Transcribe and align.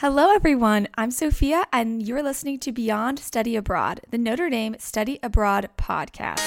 Hello, 0.00 0.30
everyone. 0.34 0.88
I'm 0.94 1.10
Sophia, 1.10 1.66
and 1.74 2.02
you're 2.02 2.22
listening 2.22 2.58
to 2.60 2.72
Beyond 2.72 3.18
Study 3.18 3.54
Abroad, 3.54 4.00
the 4.08 4.16
Notre 4.16 4.48
Dame 4.48 4.76
Study 4.78 5.18
Abroad 5.22 5.68
podcast. 5.76 6.40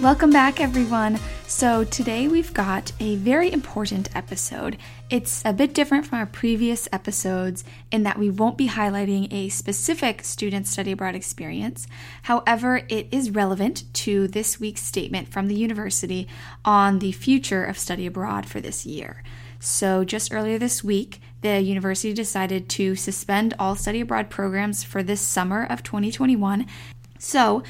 Welcome 0.00 0.30
back, 0.30 0.60
everyone. 0.60 1.18
So, 1.56 1.84
today 1.84 2.28
we've 2.28 2.52
got 2.52 2.92
a 3.00 3.16
very 3.16 3.50
important 3.50 4.14
episode. 4.14 4.76
It's 5.08 5.42
a 5.42 5.54
bit 5.54 5.72
different 5.72 6.04
from 6.04 6.18
our 6.18 6.26
previous 6.26 6.86
episodes 6.92 7.64
in 7.90 8.02
that 8.02 8.18
we 8.18 8.28
won't 8.28 8.58
be 8.58 8.68
highlighting 8.68 9.32
a 9.32 9.48
specific 9.48 10.22
student 10.22 10.66
study 10.66 10.92
abroad 10.92 11.14
experience. 11.14 11.86
However, 12.24 12.82
it 12.90 13.08
is 13.10 13.30
relevant 13.30 13.84
to 13.94 14.28
this 14.28 14.60
week's 14.60 14.82
statement 14.82 15.28
from 15.28 15.48
the 15.48 15.54
university 15.54 16.28
on 16.62 16.98
the 16.98 17.12
future 17.12 17.64
of 17.64 17.78
study 17.78 18.04
abroad 18.04 18.44
for 18.44 18.60
this 18.60 18.84
year. 18.84 19.22
So, 19.58 20.04
just 20.04 20.34
earlier 20.34 20.58
this 20.58 20.84
week, 20.84 21.22
the 21.40 21.60
university 21.60 22.12
decided 22.12 22.68
to 22.70 22.96
suspend 22.96 23.54
all 23.58 23.76
study 23.76 24.00
abroad 24.00 24.28
programs 24.28 24.84
for 24.84 25.02
this 25.02 25.20
summer 25.20 25.64
of 25.64 25.82
2021 25.82 26.66
so, 27.18 27.62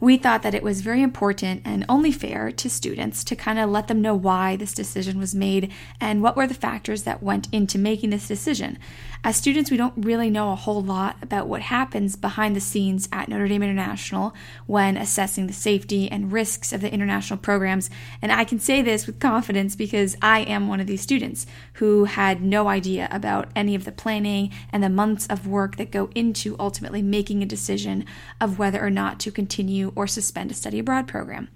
we 0.00 0.16
thought 0.16 0.42
that 0.42 0.54
it 0.54 0.62
was 0.62 0.80
very 0.80 1.02
important 1.02 1.62
and 1.64 1.84
only 1.88 2.12
fair 2.12 2.50
to 2.52 2.70
students 2.70 3.24
to 3.24 3.36
kind 3.36 3.58
of 3.58 3.70
let 3.70 3.88
them 3.88 4.02
know 4.02 4.14
why 4.14 4.56
this 4.56 4.74
decision 4.74 5.18
was 5.18 5.34
made 5.34 5.72
and 6.00 6.22
what 6.22 6.36
were 6.36 6.46
the 6.46 6.54
factors 6.54 7.02
that 7.04 7.22
went 7.22 7.48
into 7.52 7.78
making 7.78 8.10
this 8.10 8.28
decision. 8.28 8.78
As 9.26 9.36
students, 9.36 9.70
we 9.70 9.78
don't 9.78 9.94
really 9.96 10.28
know 10.28 10.52
a 10.52 10.54
whole 10.56 10.82
lot 10.82 11.16
about 11.22 11.48
what 11.48 11.62
happens 11.62 12.14
behind 12.14 12.54
the 12.54 12.60
scenes 12.60 13.08
at 13.10 13.26
Notre 13.26 13.48
Dame 13.48 13.62
International 13.62 14.34
when 14.66 14.98
assessing 14.98 15.46
the 15.46 15.54
safety 15.54 16.10
and 16.10 16.30
risks 16.30 16.74
of 16.74 16.82
the 16.82 16.92
international 16.92 17.38
programs. 17.38 17.88
And 18.20 18.30
I 18.30 18.44
can 18.44 18.60
say 18.60 18.82
this 18.82 19.06
with 19.06 19.20
confidence 19.20 19.76
because 19.76 20.14
I 20.20 20.40
am 20.40 20.68
one 20.68 20.78
of 20.78 20.86
these 20.86 21.00
students 21.00 21.46
who 21.74 22.04
had 22.04 22.42
no 22.42 22.68
idea 22.68 23.08
about 23.10 23.48
any 23.56 23.74
of 23.74 23.86
the 23.86 23.92
planning 23.92 24.52
and 24.70 24.82
the 24.82 24.90
months 24.90 25.26
of 25.28 25.46
work 25.46 25.76
that 25.76 25.90
go 25.90 26.10
into 26.14 26.54
ultimately 26.60 27.00
making 27.00 27.42
a 27.42 27.46
decision 27.46 28.04
of 28.42 28.58
whether 28.58 28.84
or 28.84 28.90
not 28.94 29.20
to 29.20 29.30
continue 29.30 29.92
or 29.94 30.06
suspend 30.06 30.50
a 30.50 30.54
study 30.54 30.78
abroad 30.78 31.06
program. 31.06 31.48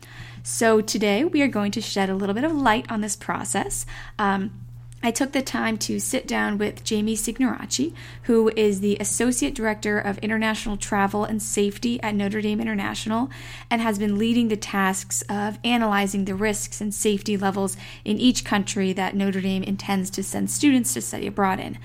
So 0.42 0.81
today 0.81 1.25
we 1.25 1.42
are 1.42 1.48
going 1.48 1.72
to 1.72 1.81
shed 1.81 2.11
a 2.11 2.14
little 2.14 2.34
bit 2.34 2.44
of 2.44 2.53
light 2.53 2.91
on 2.91 3.00
this 3.00 3.17
process. 3.17 3.86
Um, 4.19 4.50
I 5.00 5.12
took 5.12 5.31
the 5.31 5.42
time 5.42 5.78
to 5.78 6.00
sit 6.00 6.27
down 6.27 6.59
with 6.59 6.83
Jamie 6.83 7.14
Signoraci, 7.14 7.94
who 8.22 8.50
is 8.56 8.81
the 8.81 8.97
Associate 8.97 9.55
Director 9.55 9.97
of 9.97 10.19
International 10.19 10.77
Travel 10.77 11.25
and 11.25 11.41
Safety 11.41 12.03
at 12.03 12.16
Notre 12.16 12.41
Dame 12.41 12.61
International 12.61 13.31
and 13.70 13.81
has 13.81 13.97
been 13.98 14.19
leading 14.19 14.48
the 14.48 14.56
tasks 14.56 15.22
of 15.28 15.61
analyzing 15.62 16.25
the 16.25 16.34
risks 16.34 16.81
and 16.81 16.92
safety 16.92 17.36
levels 17.36 17.77
in 18.05 18.19
each 18.19 18.44
country 18.44 18.92
that 18.92 19.14
Notre 19.14 19.41
Dame 19.41 19.62
intends 19.62 20.11
to 20.11 20.25
send 20.25 20.50
students 20.50 20.94
to 20.94 21.00
study 21.00 21.28
abroad 21.28 21.61
in. 21.61 21.78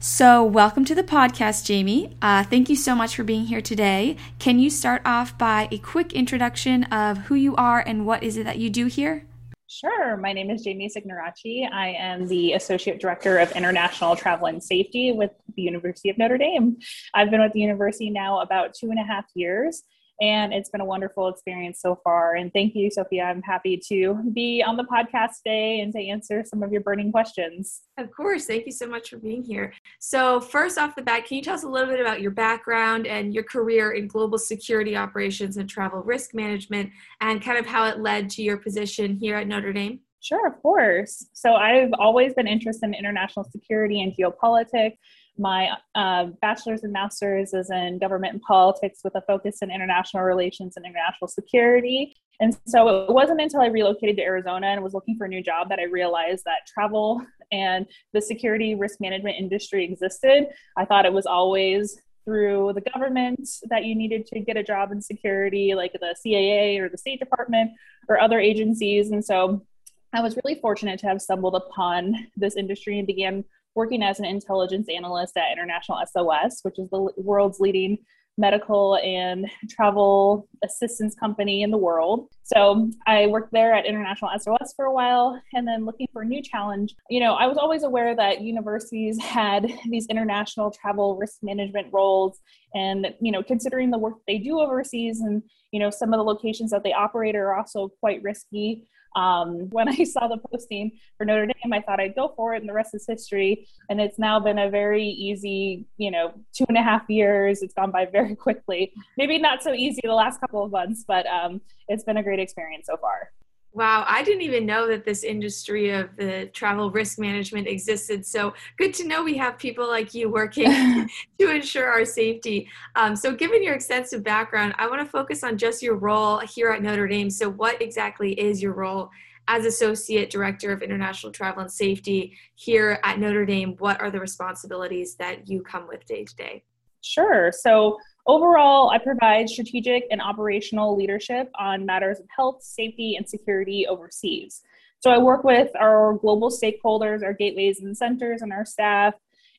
So, 0.00 0.44
welcome 0.44 0.84
to 0.84 0.94
the 0.94 1.02
podcast, 1.02 1.64
Jamie. 1.64 2.16
Uh, 2.22 2.44
thank 2.44 2.70
you 2.70 2.76
so 2.76 2.94
much 2.94 3.16
for 3.16 3.24
being 3.24 3.46
here 3.46 3.60
today. 3.60 4.16
Can 4.38 4.60
you 4.60 4.70
start 4.70 5.02
off 5.04 5.36
by 5.36 5.66
a 5.72 5.78
quick 5.78 6.12
introduction 6.12 6.84
of 6.84 7.18
who 7.18 7.34
you 7.34 7.56
are 7.56 7.80
and 7.80 8.06
what 8.06 8.22
is 8.22 8.36
it 8.36 8.44
that 8.44 8.58
you 8.58 8.70
do 8.70 8.86
here? 8.86 9.24
Sure. 9.66 10.16
My 10.16 10.32
name 10.32 10.50
is 10.50 10.62
Jamie 10.62 10.88
Signoraci. 10.88 11.68
I 11.70 11.88
am 11.98 12.28
the 12.28 12.52
Associate 12.52 13.00
Director 13.00 13.38
of 13.38 13.50
International 13.52 14.14
Travel 14.14 14.46
and 14.46 14.62
Safety 14.62 15.10
with 15.10 15.32
the 15.56 15.62
University 15.62 16.10
of 16.10 16.16
Notre 16.16 16.38
Dame. 16.38 16.76
I've 17.12 17.32
been 17.32 17.40
with 17.40 17.52
the 17.52 17.60
university 17.60 18.08
now 18.08 18.38
about 18.38 18.74
two 18.74 18.90
and 18.90 19.00
a 19.00 19.04
half 19.04 19.24
years, 19.34 19.82
and 20.20 20.52
it's 20.52 20.68
been 20.68 20.80
a 20.80 20.84
wonderful 20.84 21.28
experience 21.28 21.80
so 21.80 22.00
far. 22.02 22.34
And 22.34 22.52
thank 22.52 22.74
you, 22.74 22.90
Sophia. 22.90 23.24
I'm 23.24 23.42
happy 23.42 23.80
to 23.88 24.18
be 24.32 24.62
on 24.66 24.76
the 24.76 24.84
podcast 24.84 25.36
today 25.44 25.80
and 25.80 25.92
to 25.92 26.00
answer 26.00 26.44
some 26.44 26.62
of 26.62 26.72
your 26.72 26.80
burning 26.80 27.12
questions. 27.12 27.82
Of 27.98 28.10
course. 28.10 28.46
Thank 28.46 28.66
you 28.66 28.72
so 28.72 28.86
much 28.86 29.10
for 29.10 29.18
being 29.18 29.42
here. 29.42 29.72
So, 30.00 30.40
first 30.40 30.78
off 30.78 30.96
the 30.96 31.02
bat, 31.02 31.26
can 31.26 31.36
you 31.36 31.42
tell 31.42 31.54
us 31.54 31.62
a 31.62 31.68
little 31.68 31.88
bit 31.88 32.00
about 32.00 32.20
your 32.20 32.30
background 32.32 33.06
and 33.06 33.32
your 33.32 33.44
career 33.44 33.92
in 33.92 34.08
global 34.08 34.38
security 34.38 34.96
operations 34.96 35.56
and 35.56 35.68
travel 35.68 36.00
risk 36.00 36.34
management 36.34 36.90
and 37.20 37.42
kind 37.42 37.58
of 37.58 37.66
how 37.66 37.86
it 37.86 38.00
led 38.00 38.30
to 38.30 38.42
your 38.42 38.56
position 38.56 39.16
here 39.16 39.36
at 39.36 39.46
Notre 39.46 39.72
Dame? 39.72 40.00
Sure, 40.20 40.48
of 40.48 40.60
course. 40.62 41.26
So, 41.32 41.54
I've 41.54 41.92
always 41.98 42.34
been 42.34 42.48
interested 42.48 42.86
in 42.86 42.94
international 42.94 43.44
security 43.44 44.02
and 44.02 44.12
geopolitics 44.18 44.96
my 45.38 45.70
uh, 45.94 46.26
bachelor's 46.40 46.82
and 46.82 46.92
master's 46.92 47.54
is 47.54 47.70
in 47.70 47.98
government 47.98 48.34
and 48.34 48.42
politics 48.42 49.00
with 49.04 49.14
a 49.14 49.22
focus 49.22 49.58
in 49.62 49.70
international 49.70 50.22
relations 50.22 50.76
and 50.76 50.84
international 50.84 51.28
security. 51.28 52.16
And 52.40 52.56
so 52.66 53.04
it 53.04 53.12
wasn't 53.12 53.40
until 53.40 53.60
I 53.60 53.66
relocated 53.66 54.16
to 54.16 54.22
Arizona 54.22 54.68
and 54.68 54.82
was 54.82 54.94
looking 54.94 55.16
for 55.16 55.24
a 55.24 55.28
new 55.28 55.42
job 55.42 55.68
that 55.70 55.78
I 55.78 55.84
realized 55.84 56.44
that 56.44 56.66
travel 56.72 57.24
and 57.50 57.86
the 58.12 58.20
security 58.20 58.74
risk 58.74 59.00
management 59.00 59.36
industry 59.38 59.84
existed. 59.84 60.48
I 60.76 60.84
thought 60.84 61.06
it 61.06 61.12
was 61.12 61.26
always 61.26 62.00
through 62.24 62.72
the 62.74 62.82
government 62.92 63.48
that 63.70 63.84
you 63.84 63.94
needed 63.94 64.26
to 64.26 64.40
get 64.40 64.56
a 64.56 64.62
job 64.62 64.92
in 64.92 65.00
security, 65.00 65.74
like 65.74 65.94
the 65.94 66.14
CIA 66.20 66.78
or 66.78 66.88
the 66.88 66.98
State 66.98 67.18
Department 67.18 67.70
or 68.08 68.20
other 68.20 68.38
agencies. 68.38 69.10
And 69.10 69.24
so 69.24 69.64
I 70.12 70.20
was 70.20 70.38
really 70.42 70.60
fortunate 70.60 71.00
to 71.00 71.06
have 71.06 71.20
stumbled 71.20 71.54
upon 71.54 72.14
this 72.36 72.56
industry 72.56 72.98
and 72.98 73.06
began 73.06 73.44
working 73.78 74.02
as 74.02 74.18
an 74.18 74.24
intelligence 74.24 74.88
analyst 74.94 75.36
at 75.36 75.52
International 75.52 76.02
SOS, 76.04 76.58
which 76.62 76.78
is 76.80 76.90
the 76.90 77.08
world's 77.16 77.60
leading 77.60 77.96
medical 78.36 78.96
and 79.04 79.46
travel 79.70 80.48
assistance 80.64 81.14
company 81.14 81.62
in 81.62 81.70
the 81.70 81.78
world. 81.78 82.28
So 82.42 82.90
I 83.06 83.26
worked 83.28 83.52
there 83.52 83.72
at 83.72 83.86
International 83.86 84.30
SOS 84.36 84.74
for 84.74 84.86
a 84.86 84.92
while 84.92 85.40
and 85.54 85.66
then 85.66 85.84
looking 85.84 86.08
for 86.12 86.22
a 86.22 86.24
new 86.24 86.42
challenge. 86.42 86.96
You 87.08 87.20
know, 87.20 87.34
I 87.34 87.46
was 87.46 87.56
always 87.56 87.84
aware 87.84 88.16
that 88.16 88.40
universities 88.40 89.16
had 89.22 89.70
these 89.90 90.06
international 90.08 90.72
travel 90.72 91.16
risk 91.16 91.38
management 91.42 91.86
roles 91.92 92.38
and, 92.74 93.14
you 93.20 93.30
know, 93.30 93.44
considering 93.44 93.90
the 93.90 93.98
work 93.98 94.14
they 94.26 94.38
do 94.38 94.58
overseas 94.58 95.20
and, 95.20 95.40
you 95.70 95.78
know, 95.78 95.90
some 95.90 96.12
of 96.12 96.18
the 96.18 96.24
locations 96.24 96.72
that 96.72 96.82
they 96.82 96.92
operate 96.92 97.36
are 97.36 97.54
also 97.54 97.92
quite 98.00 98.22
risky. 98.24 98.88
Um, 99.16 99.68
when 99.70 99.88
I 99.88 100.04
saw 100.04 100.28
the 100.28 100.38
posting 100.38 100.92
for 101.16 101.24
Notre 101.24 101.46
Dame, 101.46 101.72
I 101.72 101.80
thought 101.80 102.00
I'd 102.00 102.14
go 102.14 102.32
for 102.36 102.54
it, 102.54 102.60
and 102.60 102.68
the 102.68 102.72
rest 102.72 102.94
is 102.94 103.06
history. 103.06 103.66
And 103.90 104.00
it's 104.00 104.18
now 104.18 104.40
been 104.40 104.58
a 104.58 104.70
very 104.70 105.04
easy, 105.04 105.86
you 105.96 106.10
know, 106.10 106.32
two 106.54 106.64
and 106.68 106.76
a 106.76 106.82
half 106.82 107.08
years. 107.08 107.62
It's 107.62 107.74
gone 107.74 107.90
by 107.90 108.06
very 108.06 108.34
quickly. 108.36 108.92
Maybe 109.16 109.38
not 109.38 109.62
so 109.62 109.72
easy 109.72 110.00
the 110.04 110.12
last 110.12 110.40
couple 110.40 110.62
of 110.62 110.70
months, 110.70 111.04
but 111.06 111.26
um, 111.26 111.60
it's 111.88 112.04
been 112.04 112.16
a 112.16 112.22
great 112.22 112.40
experience 112.40 112.86
so 112.86 112.96
far. 112.96 113.30
Wow, 113.78 114.04
I 114.08 114.24
didn't 114.24 114.42
even 114.42 114.66
know 114.66 114.88
that 114.88 115.04
this 115.04 115.22
industry 115.22 115.90
of 115.90 116.08
the 116.16 116.46
travel 116.52 116.90
risk 116.90 117.16
management 117.16 117.68
existed. 117.68 118.26
So 118.26 118.54
good 118.76 118.92
to 118.94 119.06
know 119.06 119.22
we 119.22 119.36
have 119.36 119.56
people 119.56 119.86
like 119.86 120.14
you 120.14 120.28
working 120.28 120.68
to 121.38 121.48
ensure 121.48 121.88
our 121.88 122.04
safety. 122.04 122.68
Um, 122.96 123.14
so, 123.14 123.36
given 123.36 123.62
your 123.62 123.74
extensive 123.74 124.24
background, 124.24 124.74
I 124.78 124.88
want 124.88 125.00
to 125.02 125.08
focus 125.08 125.44
on 125.44 125.56
just 125.58 125.80
your 125.80 125.94
role 125.94 126.40
here 126.40 126.70
at 126.70 126.82
Notre 126.82 127.06
Dame. 127.06 127.30
So, 127.30 127.48
what 127.50 127.80
exactly 127.80 128.32
is 128.32 128.60
your 128.60 128.72
role 128.72 129.10
as 129.46 129.64
Associate 129.64 130.28
Director 130.28 130.72
of 130.72 130.82
International 130.82 131.30
Travel 131.30 131.62
and 131.62 131.70
Safety 131.70 132.36
here 132.56 132.98
at 133.04 133.20
Notre 133.20 133.46
Dame? 133.46 133.76
What 133.78 134.00
are 134.00 134.10
the 134.10 134.18
responsibilities 134.18 135.14
that 135.20 135.48
you 135.48 135.62
come 135.62 135.86
with 135.86 136.04
day 136.04 136.24
to 136.24 136.34
day? 136.34 136.64
Sure. 137.02 137.52
So, 137.52 137.98
Overall, 138.28 138.90
I 138.90 138.98
provide 138.98 139.48
strategic 139.48 140.04
and 140.10 140.20
operational 140.20 140.94
leadership 140.94 141.48
on 141.58 141.86
matters 141.86 142.20
of 142.20 142.26
health, 142.28 142.62
safety, 142.62 143.16
and 143.16 143.26
security 143.26 143.86
overseas. 143.86 144.60
So 145.00 145.10
I 145.10 145.16
work 145.16 145.44
with 145.44 145.70
our 145.80 146.12
global 146.12 146.50
stakeholders, 146.50 147.24
our 147.24 147.32
gateways 147.32 147.80
and 147.80 147.96
centers, 147.96 148.42
and 148.42 148.52
our 148.52 148.66
staff, 148.66 149.14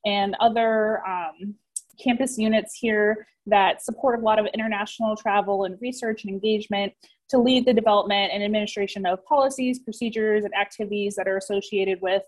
and 0.05 0.35
other 0.39 1.01
um, 1.03 1.55
campus 1.99 2.37
units 2.37 2.75
here 2.75 3.25
that 3.47 3.83
support 3.83 4.19
a 4.19 4.23
lot 4.23 4.37
of 4.37 4.45
international 4.53 5.15
travel 5.15 5.63
and 5.63 5.75
research 5.81 6.23
and 6.23 6.31
engagement 6.31 6.93
to 7.29 7.39
lead 7.39 7.65
the 7.65 7.73
development 7.73 8.31
and 8.31 8.43
administration 8.43 9.03
of 9.07 9.25
policies, 9.25 9.79
procedures, 9.79 10.45
and 10.45 10.53
activities 10.53 11.15
that 11.15 11.27
are 11.27 11.37
associated 11.37 11.99
with 12.01 12.21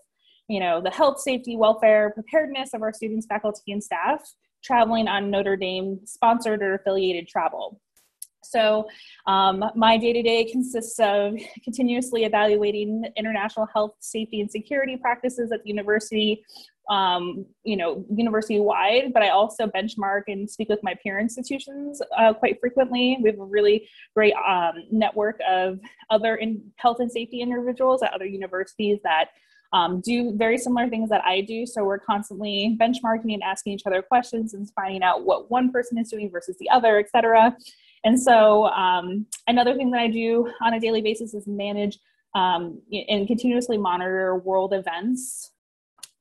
you 0.48 0.58
know 0.58 0.80
the 0.82 0.90
health 0.90 1.20
safety 1.20 1.56
welfare 1.56 2.10
preparedness 2.10 2.74
of 2.74 2.82
our 2.82 2.92
students 2.92 3.26
faculty 3.26 3.70
and 3.70 3.82
staff 3.82 4.20
traveling 4.62 5.08
on 5.08 5.30
Notre 5.30 5.56
Dame 5.56 6.00
sponsored 6.04 6.62
or 6.62 6.74
affiliated 6.74 7.28
travel. 7.28 7.80
So, 8.44 8.88
um, 9.26 9.64
my 9.76 9.96
day 9.96 10.12
to 10.12 10.22
day 10.22 10.44
consists 10.44 10.98
of 10.98 11.34
continuously 11.64 12.24
evaluating 12.24 13.04
international 13.16 13.66
health, 13.72 13.92
safety, 14.00 14.40
and 14.40 14.50
security 14.50 14.96
practices 14.96 15.52
at 15.52 15.62
the 15.62 15.68
university, 15.68 16.44
um, 16.90 17.46
you 17.62 17.76
know, 17.76 18.04
university 18.14 18.58
wide, 18.58 19.12
but 19.14 19.22
I 19.22 19.28
also 19.28 19.66
benchmark 19.66 20.22
and 20.26 20.50
speak 20.50 20.68
with 20.68 20.80
my 20.82 20.94
peer 21.02 21.20
institutions 21.20 22.02
uh, 22.18 22.34
quite 22.34 22.58
frequently. 22.60 23.18
We 23.22 23.30
have 23.30 23.38
a 23.38 23.44
really 23.44 23.88
great 24.14 24.34
um, 24.34 24.74
network 24.90 25.38
of 25.48 25.78
other 26.10 26.36
in 26.36 26.62
health 26.76 26.98
and 27.00 27.10
safety 27.10 27.40
individuals 27.40 28.02
at 28.02 28.12
other 28.12 28.26
universities 28.26 28.98
that 29.04 29.26
um, 29.72 30.00
do 30.00 30.36
very 30.36 30.58
similar 30.58 30.88
things 30.88 31.08
that 31.10 31.24
I 31.24 31.40
do. 31.40 31.66
So 31.66 31.84
we're 31.84 31.98
constantly 31.98 32.76
benchmarking 32.80 33.32
and 33.32 33.42
asking 33.42 33.72
each 33.72 33.86
other 33.86 34.02
questions 34.02 34.54
and 34.54 34.70
finding 34.74 35.02
out 35.02 35.24
what 35.24 35.50
one 35.50 35.72
person 35.72 35.98
is 35.98 36.10
doing 36.10 36.30
versus 36.30 36.56
the 36.58 36.68
other, 36.70 36.98
et 36.98 37.08
cetera. 37.10 37.56
And 38.04 38.20
so 38.20 38.66
um, 38.66 39.26
another 39.46 39.74
thing 39.74 39.90
that 39.92 40.00
I 40.00 40.08
do 40.08 40.50
on 40.60 40.74
a 40.74 40.80
daily 40.80 41.02
basis 41.02 41.34
is 41.34 41.46
manage 41.46 41.98
um, 42.34 42.80
and 43.08 43.26
continuously 43.26 43.78
monitor 43.78 44.36
world 44.36 44.72
events 44.74 45.52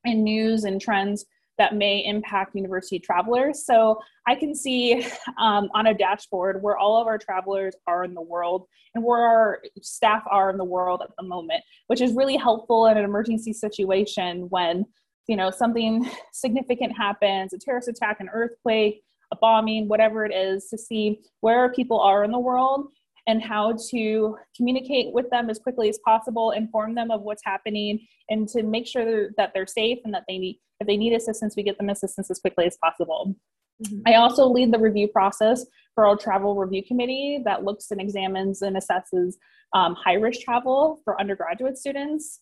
and 0.05 0.23
news 0.23 0.63
and 0.63 0.79
trends 0.79 1.25
that 1.61 1.75
may 1.75 2.03
impact 2.03 2.55
university 2.55 2.97
travelers. 2.97 3.63
So 3.67 3.99
I 4.27 4.33
can 4.33 4.55
see 4.55 5.05
um, 5.37 5.69
on 5.75 5.85
a 5.85 5.93
dashboard 5.93 6.63
where 6.63 6.75
all 6.75 6.99
of 6.99 7.05
our 7.05 7.19
travelers 7.19 7.75
are 7.85 8.03
in 8.03 8.15
the 8.15 8.21
world 8.21 8.65
and 8.95 9.03
where 9.03 9.21
our 9.21 9.61
staff 9.83 10.23
are 10.25 10.49
in 10.49 10.57
the 10.57 10.65
world 10.65 11.03
at 11.03 11.11
the 11.19 11.23
moment, 11.23 11.63
which 11.85 12.01
is 12.01 12.13
really 12.13 12.35
helpful 12.35 12.87
in 12.87 12.97
an 12.97 13.03
emergency 13.03 13.53
situation 13.53 14.47
when 14.49 14.85
you 15.27 15.35
know 15.35 15.51
something 15.51 16.09
significant 16.33 16.97
happens, 16.97 17.53
a 17.53 17.59
terrorist 17.59 17.87
attack, 17.87 18.19
an 18.21 18.29
earthquake, 18.33 19.03
a 19.31 19.35
bombing, 19.35 19.87
whatever 19.87 20.25
it 20.25 20.33
is, 20.33 20.67
to 20.69 20.79
see 20.79 21.21
where 21.41 21.71
people 21.71 21.99
are 21.99 22.23
in 22.23 22.31
the 22.31 22.39
world 22.39 22.87
and 23.31 23.41
how 23.41 23.73
to 23.89 24.37
communicate 24.55 25.13
with 25.13 25.29
them 25.29 25.49
as 25.49 25.57
quickly 25.57 25.87
as 25.87 25.97
possible, 26.05 26.51
inform 26.51 26.95
them 26.95 27.09
of 27.11 27.21
what's 27.21 27.41
happening, 27.45 28.05
and 28.29 28.47
to 28.49 28.61
make 28.61 28.85
sure 28.85 29.29
that 29.37 29.51
they're 29.53 29.65
safe 29.65 29.99
and 30.03 30.13
that 30.13 30.23
they 30.27 30.37
need 30.37 30.59
if 30.81 30.87
they 30.87 30.97
need 30.97 31.13
assistance, 31.13 31.55
we 31.55 31.63
get 31.63 31.77
them 31.77 31.89
assistance 31.89 32.31
as 32.31 32.39
quickly 32.39 32.65
as 32.65 32.75
possible. 32.83 33.35
Mm-hmm. 33.83 34.01
I 34.07 34.15
also 34.15 34.47
lead 34.47 34.73
the 34.73 34.79
review 34.79 35.07
process 35.07 35.63
for 35.93 36.07
our 36.07 36.17
travel 36.17 36.55
review 36.55 36.83
committee 36.83 37.39
that 37.45 37.63
looks 37.63 37.91
and 37.91 38.01
examines 38.01 38.63
and 38.63 38.75
assesses 38.75 39.33
um, 39.73 39.95
high 39.95 40.15
risk 40.15 40.41
travel 40.41 40.99
for 41.03 41.19
undergraduate 41.21 41.77
students. 41.77 42.41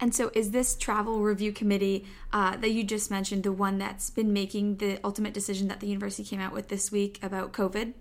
And 0.00 0.14
so, 0.14 0.30
is 0.34 0.52
this 0.52 0.76
travel 0.76 1.20
review 1.20 1.50
committee 1.50 2.06
uh, 2.32 2.56
that 2.58 2.70
you 2.70 2.84
just 2.84 3.10
mentioned 3.10 3.42
the 3.42 3.52
one 3.52 3.78
that's 3.78 4.10
been 4.10 4.32
making 4.32 4.76
the 4.76 5.00
ultimate 5.02 5.34
decision 5.34 5.66
that 5.68 5.80
the 5.80 5.88
university 5.88 6.22
came 6.22 6.40
out 6.40 6.52
with 6.52 6.68
this 6.68 6.92
week 6.92 7.18
about 7.22 7.52
COVID? 7.52 7.94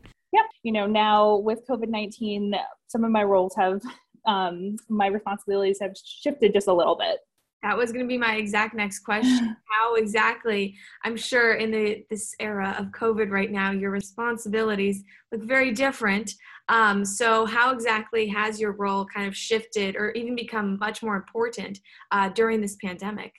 You 0.63 0.71
know, 0.71 0.85
now 0.85 1.37
with 1.37 1.67
COVID 1.67 1.89
19, 1.89 2.53
some 2.87 3.03
of 3.03 3.11
my 3.11 3.23
roles 3.23 3.55
have, 3.55 3.81
um, 4.25 4.75
my 4.89 5.07
responsibilities 5.07 5.77
have 5.81 5.93
shifted 6.03 6.53
just 6.53 6.67
a 6.67 6.73
little 6.73 6.95
bit. 6.95 7.19
That 7.63 7.77
was 7.77 7.91
going 7.91 8.05
to 8.05 8.07
be 8.07 8.17
my 8.17 8.35
exact 8.35 8.75
next 8.75 8.99
question. 8.99 9.55
How 9.71 9.95
exactly, 9.95 10.75
I'm 11.03 11.17
sure 11.17 11.55
in 11.55 11.71
the 11.71 12.05
this 12.09 12.35
era 12.39 12.75
of 12.77 12.87
COVID 12.87 13.31
right 13.31 13.51
now, 13.51 13.71
your 13.71 13.91
responsibilities 13.91 15.03
look 15.31 15.43
very 15.43 15.71
different. 15.71 16.31
Um, 16.69 17.05
so, 17.05 17.45
how 17.45 17.73
exactly 17.73 18.27
has 18.27 18.59
your 18.59 18.73
role 18.73 19.05
kind 19.05 19.27
of 19.27 19.35
shifted 19.35 19.95
or 19.95 20.11
even 20.11 20.35
become 20.35 20.77
much 20.79 21.01
more 21.01 21.15
important 21.15 21.79
uh, 22.11 22.29
during 22.29 22.61
this 22.61 22.75
pandemic? 22.83 23.33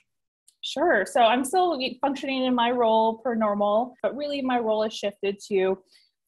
Sure. 0.61 1.05
So, 1.05 1.21
I'm 1.21 1.45
still 1.45 1.79
functioning 2.01 2.45
in 2.45 2.55
my 2.55 2.71
role 2.71 3.19
per 3.19 3.35
normal, 3.35 3.93
but 4.01 4.15
really 4.15 4.41
my 4.41 4.59
role 4.59 4.83
has 4.83 4.93
shifted 4.93 5.39
to 5.47 5.77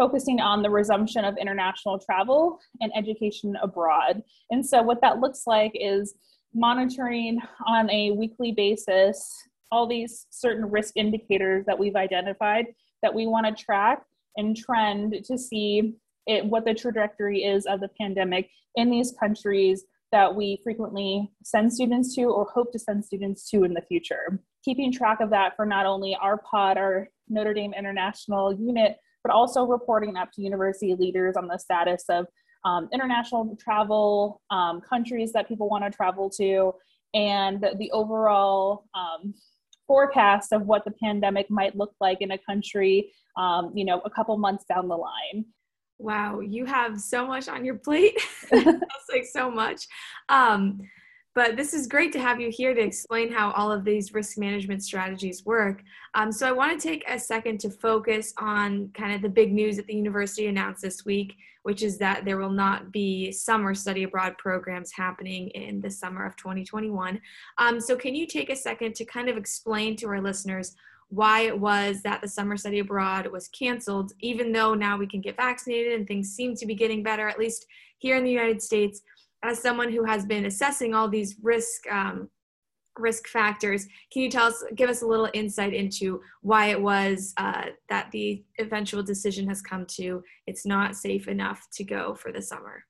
focusing 0.01 0.39
on 0.39 0.63
the 0.63 0.69
resumption 0.69 1.23
of 1.23 1.37
international 1.37 1.99
travel 1.99 2.59
and 2.79 2.91
education 2.95 3.55
abroad. 3.61 4.23
And 4.49 4.65
so, 4.65 4.81
what 4.81 4.99
that 5.01 5.19
looks 5.19 5.43
like 5.45 5.73
is 5.75 6.15
monitoring 6.55 7.39
on 7.67 7.87
a 7.91 8.09
weekly 8.09 8.51
basis 8.51 9.31
all 9.71 9.85
these 9.85 10.25
certain 10.31 10.65
risk 10.65 10.97
indicators 10.97 11.65
that 11.67 11.77
we've 11.77 11.95
identified 11.95 12.65
that 13.03 13.13
we 13.13 13.27
want 13.27 13.45
to 13.45 13.63
track 13.63 14.01
and 14.37 14.57
trend 14.57 15.23
to 15.23 15.37
see 15.37 15.93
it, 16.25 16.43
what 16.45 16.65
the 16.65 16.73
trajectory 16.73 17.43
is 17.43 17.67
of 17.67 17.79
the 17.79 17.89
pandemic 17.99 18.49
in 18.77 18.89
these 18.89 19.13
countries 19.19 19.83
that 20.11 20.33
we 20.35 20.59
frequently 20.63 21.31
send 21.43 21.71
students 21.71 22.15
to 22.15 22.23
or 22.23 22.45
hope 22.45 22.71
to 22.71 22.79
send 22.79 23.05
students 23.05 23.47
to 23.51 23.63
in 23.65 23.73
the 23.75 23.81
future. 23.83 24.39
Keeping 24.65 24.91
track 24.91 25.21
of 25.21 25.29
that 25.29 25.55
for 25.55 25.67
not 25.67 25.85
only 25.85 26.17
our 26.19 26.37
pod, 26.37 26.77
our 26.77 27.07
Notre 27.29 27.53
Dame 27.53 27.73
International 27.77 28.51
unit, 28.53 28.97
but 29.23 29.31
also 29.31 29.65
reporting 29.65 30.17
up 30.17 30.31
to 30.33 30.41
university 30.41 30.95
leaders 30.95 31.35
on 31.35 31.47
the 31.47 31.57
status 31.57 32.05
of 32.09 32.25
um, 32.63 32.89
international 32.93 33.57
travel, 33.59 34.41
um, 34.51 34.81
countries 34.81 35.31
that 35.33 35.47
people 35.47 35.69
want 35.69 35.83
to 35.83 35.89
travel 35.89 36.29
to, 36.29 36.73
and 37.13 37.65
the 37.77 37.91
overall 37.91 38.85
um, 38.93 39.33
forecast 39.87 40.53
of 40.53 40.65
what 40.65 40.85
the 40.85 40.91
pandemic 40.91 41.49
might 41.49 41.75
look 41.75 41.93
like 41.99 42.21
in 42.21 42.31
a 42.31 42.37
country, 42.37 43.11
um, 43.37 43.71
you 43.75 43.83
know, 43.83 43.99
a 44.05 44.09
couple 44.09 44.37
months 44.37 44.63
down 44.63 44.87
the 44.87 44.95
line. 44.95 45.45
Wow, 45.97 46.39
you 46.39 46.65
have 46.65 46.99
so 46.99 47.27
much 47.27 47.47
on 47.47 47.65
your 47.65 47.75
plate. 47.75 48.19
That's 48.51 49.09
like 49.11 49.25
so 49.25 49.51
much. 49.51 49.85
But 51.33 51.55
this 51.55 51.73
is 51.73 51.87
great 51.87 52.11
to 52.13 52.19
have 52.19 52.41
you 52.41 52.49
here 52.49 52.73
to 52.73 52.81
explain 52.81 53.31
how 53.31 53.51
all 53.51 53.71
of 53.71 53.85
these 53.85 54.13
risk 54.13 54.37
management 54.37 54.83
strategies 54.83 55.45
work. 55.45 55.81
Um, 56.13 56.29
so 56.29 56.45
I 56.45 56.51
want 56.51 56.79
to 56.79 56.87
take 56.87 57.05
a 57.07 57.17
second 57.17 57.59
to 57.61 57.69
focus 57.69 58.33
on 58.37 58.89
kind 58.93 59.13
of 59.13 59.21
the 59.21 59.29
big 59.29 59.53
news 59.53 59.77
that 59.77 59.87
the 59.87 59.95
university 59.95 60.47
announced 60.47 60.81
this 60.81 61.05
week, 61.05 61.35
which 61.63 61.83
is 61.83 61.97
that 61.99 62.25
there 62.25 62.37
will 62.37 62.51
not 62.51 62.91
be 62.91 63.31
summer 63.31 63.73
study 63.73 64.03
abroad 64.03 64.37
programs 64.37 64.91
happening 64.91 65.47
in 65.49 65.79
the 65.79 65.89
summer 65.89 66.25
of 66.25 66.35
2021. 66.35 67.21
Um, 67.57 67.79
so 67.79 67.95
can 67.95 68.13
you 68.13 68.27
take 68.27 68.49
a 68.49 68.55
second 68.55 68.95
to 68.95 69.05
kind 69.05 69.29
of 69.29 69.37
explain 69.37 69.95
to 69.97 70.07
our 70.07 70.21
listeners 70.21 70.75
why 71.07 71.41
it 71.41 71.57
was 71.57 72.01
that 72.01 72.21
the 72.21 72.27
summer 72.27 72.57
study 72.57 72.79
abroad 72.79 73.27
was 73.27 73.49
canceled, 73.49 74.13
even 74.19 74.51
though 74.51 74.73
now 74.73 74.97
we 74.97 75.07
can 75.07 75.21
get 75.21 75.35
vaccinated 75.37 75.93
and 75.93 76.07
things 76.07 76.29
seem 76.29 76.55
to 76.55 76.65
be 76.65 76.75
getting 76.75 77.03
better, 77.03 77.27
at 77.27 77.39
least 77.39 77.67
here 77.99 78.17
in 78.17 78.23
the 78.23 78.31
United 78.31 78.61
States 78.61 79.01
as 79.43 79.59
someone 79.59 79.91
who 79.91 80.03
has 80.03 80.25
been 80.25 80.45
assessing 80.45 80.93
all 80.93 81.07
these 81.07 81.35
risk 81.41 81.89
um, 81.91 82.29
risk 82.99 83.27
factors, 83.27 83.87
can 84.11 84.21
you 84.21 84.29
tell 84.29 84.47
us, 84.47 84.63
give 84.75 84.89
us 84.89 85.01
a 85.01 85.07
little 85.07 85.29
insight 85.33 85.73
into 85.73 86.21
why 86.41 86.67
it 86.67 86.81
was 86.81 87.33
uh, 87.37 87.65
that 87.89 88.11
the 88.11 88.43
eventual 88.59 89.01
decision 89.01 89.47
has 89.47 89.61
come 89.61 89.85
to 89.85 90.21
it's 90.45 90.65
not 90.65 90.95
safe 90.95 91.27
enough 91.27 91.65
to 91.73 91.83
go 91.83 92.13
for 92.13 92.31
the 92.31 92.41
summer? 92.41 92.83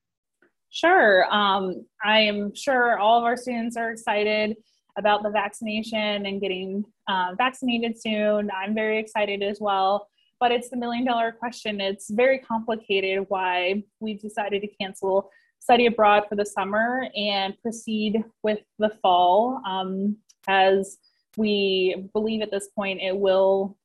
Sure. 0.70 1.32
Um, 1.32 1.86
I 2.04 2.20
am 2.20 2.54
sure 2.54 2.98
all 2.98 3.18
of 3.18 3.24
our 3.24 3.36
students 3.36 3.76
are 3.76 3.90
excited 3.90 4.56
about 4.98 5.22
the 5.22 5.30
vaccination 5.30 6.26
and 6.26 6.40
getting 6.40 6.84
uh, 7.08 7.34
vaccinated 7.36 8.00
soon. 8.00 8.50
I'm 8.50 8.74
very 8.74 8.98
excited 8.98 9.42
as 9.42 9.58
well. 9.60 10.08
But 10.40 10.50
it's 10.50 10.70
the 10.70 10.76
million 10.76 11.04
dollar 11.04 11.30
question. 11.30 11.80
It's 11.80 12.10
very 12.10 12.38
complicated 12.38 13.26
why 13.28 13.84
we 14.00 14.14
decided 14.14 14.62
to 14.62 14.68
cancel 14.80 15.30
study 15.62 15.86
abroad 15.86 16.24
for 16.28 16.34
the 16.34 16.44
summer 16.44 17.06
and 17.14 17.54
proceed 17.62 18.24
with 18.42 18.58
the 18.80 18.90
fall. 19.00 19.62
Um, 19.64 20.16
as 20.48 20.98
we 21.36 22.08
believe 22.12 22.42
at 22.42 22.50
this 22.50 22.68
point 22.74 23.00
it 23.00 23.16
will 23.16 23.76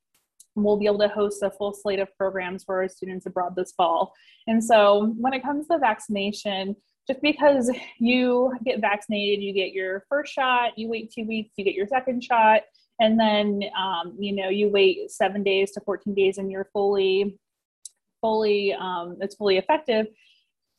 we'll 0.55 0.77
be 0.77 0.87
able 0.87 0.97
to 0.97 1.07
host 1.07 1.43
a 1.43 1.51
full 1.51 1.71
slate 1.71 1.99
of 1.99 2.09
programs 2.17 2.63
for 2.63 2.81
our 2.81 2.89
students 2.89 3.27
abroad 3.27 3.55
this 3.55 3.73
fall. 3.73 4.11
And 4.47 4.63
so 4.63 5.13
when 5.19 5.33
it 5.33 5.43
comes 5.43 5.67
to 5.67 5.77
vaccination 5.77 6.75
just 7.07 7.21
because 7.21 7.71
you 7.99 8.53
get 8.65 8.81
vaccinated 8.81 9.43
you 9.43 9.53
get 9.53 9.71
your 9.71 10.03
first 10.09 10.33
shot 10.33 10.77
you 10.77 10.89
wait 10.89 11.11
two 11.11 11.25
weeks 11.25 11.51
you 11.55 11.63
get 11.63 11.73
your 11.73 11.87
second 11.87 12.23
shot 12.23 12.63
and 12.99 13.19
then 13.19 13.61
um, 13.77 14.15
you 14.19 14.35
know 14.35 14.49
you 14.49 14.67
wait 14.67 15.09
seven 15.09 15.43
days 15.43 15.71
to 15.71 15.81
14 15.81 16.13
days 16.13 16.37
and 16.37 16.51
you're 16.51 16.69
fully 16.73 17.39
fully 18.19 18.73
um, 18.73 19.15
it's 19.21 19.35
fully 19.35 19.57
effective 19.57 20.07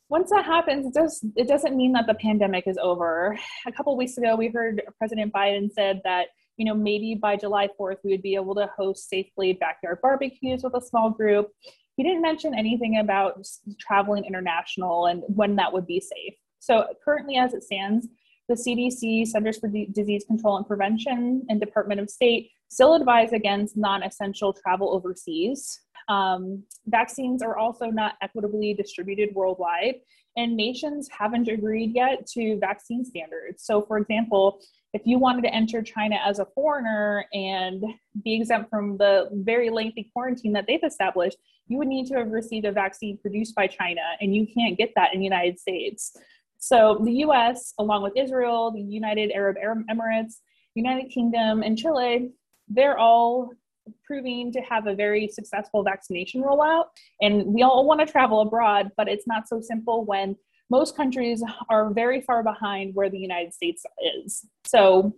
once 0.09 0.31
that 0.31 0.45
happens, 0.45 0.87
it 0.87 0.95
does 0.95 1.25
it 1.37 1.49
doesn't 1.49 1.77
mean 1.77 1.93
that 1.93 2.07
the 2.07 2.15
pandemic 2.15 2.67
is 2.67 2.79
over. 2.79 3.39
A 3.67 3.73
couple 3.73 3.97
weeks 3.97 4.17
ago, 4.17 4.37
we 4.37 4.49
heard 4.49 4.83
President 4.99 5.33
Biden 5.33 5.71
said 5.73 6.01
that 6.05 6.29
you 6.57 6.65
know 6.65 6.75
maybe 6.75 7.15
by 7.15 7.37
July 7.37 7.69
4th 7.79 7.99
we 8.05 8.11
would 8.11 8.23
be 8.23 8.35
able 8.35 8.55
to 8.55 8.69
host 8.77 9.09
safely 9.09 9.53
backyard 9.53 9.99
barbecues 10.03 10.63
with 10.63 10.75
a 10.75 10.81
small 10.81 11.11
group. 11.11 11.51
He 11.97 12.03
didn't 12.05 12.23
mention 12.23 12.55
anything 12.55 12.99
about 12.99 13.45
traveling 13.81 14.25
international 14.25 15.07
and 15.07 15.23
when 15.27 15.57
that 15.57 15.73
would 15.73 15.87
be 15.87 16.01
safe. 16.01 16.35
So 16.61 16.87
currently, 17.05 17.37
as 17.37 17.55
it 17.55 17.65
stands, 17.65 18.07
the 18.49 18.55
CDC, 18.55 19.27
Centers 19.27 19.59
for 19.59 19.69
Disease 19.69 20.25
Control 20.27 20.57
and 20.57 20.67
Prevention, 20.67 21.45
and 21.49 21.61
Department 21.61 22.01
of 22.01 22.09
State 22.09 22.51
still 22.71 22.95
advise 22.95 23.33
against 23.33 23.77
non-essential 23.77 24.55
travel 24.55 24.95
overseas. 24.95 25.81
Um, 26.09 26.63
vaccines 26.87 27.43
are 27.43 27.57
also 27.57 27.87
not 27.87 28.15
equitably 28.23 28.75
distributed 28.75 29.35
worldwide, 29.35 29.97
and 30.37 30.57
nations 30.57 31.09
haven't 31.17 31.49
agreed 31.49 31.95
yet 31.95 32.27
to 32.29 32.59
vaccine 32.59 33.05
standards. 33.05 33.65
So, 33.65 33.83
for 33.83 33.99
example, 33.99 34.61
if 34.95 35.03
you 35.05 35.19
wanted 35.19 35.43
to 35.43 35.55
enter 35.55 35.83
China 35.83 36.17
as 36.25 36.39
a 36.39 36.47
foreigner 36.55 37.27
and 37.35 37.85
be 38.25 38.37
exempt 38.37 38.71
from 38.71 38.97
the 38.97 39.29
very 39.33 39.69
lengthy 39.69 40.11
quarantine 40.13 40.53
that 40.55 40.67
they've 40.67 40.83
established, 40.83 41.37
you 41.67 41.77
would 41.77 41.89
need 41.89 42.07
to 42.07 42.15
have 42.15 42.31
received 42.31 42.65
a 42.65 42.73
vaccine 42.73 43.19
produced 43.19 43.55
by 43.55 43.67
China, 43.67 44.01
and 44.21 44.35
you 44.35 44.47
can't 44.47 44.79
get 44.79 44.93
that 44.97 45.13
in 45.13 45.21
the 45.21 45.25
United 45.25 45.59
States. 45.59 46.17
So, 46.59 47.01
the 47.05 47.13
US, 47.25 47.75
along 47.79 48.03
with 48.03 48.17
Israel, 48.17 48.71
the 48.71 48.81
United 48.81 49.31
Arab 49.33 49.57
Emirates, 49.91 50.37
United 50.75 51.11
Kingdom, 51.11 51.63
and 51.63 51.77
Chile, 51.77 52.31
they're 52.69 52.99
all 52.99 53.51
proving 54.05 54.53
to 54.53 54.61
have 54.61 54.87
a 54.87 54.95
very 54.95 55.29
successful 55.29 55.83
vaccination 55.83 56.43
rollout. 56.43 56.85
And 57.21 57.47
we 57.47 57.63
all 57.63 57.87
want 57.87 58.01
to 58.01 58.07
travel 58.07 58.41
abroad, 58.41 58.91
but 58.97 59.09
it's 59.09 59.27
not 59.27 59.49
so 59.49 59.61
simple 59.61 60.05
when 60.05 60.37
most 60.71 60.97
countries 60.97 61.43
are 61.71 61.93
very 61.93 62.21
far 62.21 62.43
behind 62.43 62.95
where 62.95 63.11
the 63.11 63.19
United 63.19 63.55
States 63.55 63.85
is. 64.25 64.45
So 64.67 65.15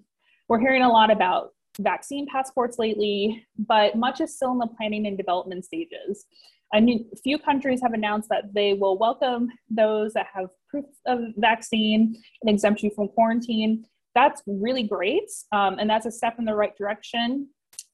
We're 0.50 0.58
hearing 0.58 0.82
a 0.82 0.88
lot 0.88 1.12
about 1.12 1.50
vaccine 1.80 2.26
passports 2.26 2.76
lately, 2.76 3.46
but 3.56 3.94
much 3.94 4.20
is 4.20 4.34
still 4.34 4.50
in 4.50 4.58
the 4.58 4.66
planning 4.66 5.06
and 5.06 5.16
development 5.16 5.64
stages. 5.64 6.26
A 6.74 6.98
few 7.22 7.38
countries 7.38 7.80
have 7.82 7.92
announced 7.92 8.28
that 8.30 8.52
they 8.52 8.74
will 8.74 8.98
welcome 8.98 9.48
those 9.70 10.12
that 10.14 10.26
have 10.34 10.48
proof 10.68 10.86
of 11.06 11.20
vaccine 11.36 12.20
and 12.42 12.50
exempt 12.50 12.82
you 12.82 12.90
from 12.96 13.06
quarantine. 13.10 13.84
That's 14.16 14.42
really 14.44 14.82
great, 14.82 15.30
um, 15.52 15.78
and 15.78 15.88
that's 15.88 16.06
a 16.06 16.10
step 16.10 16.34
in 16.40 16.44
the 16.44 16.54
right 16.54 16.76
direction. 16.76 17.48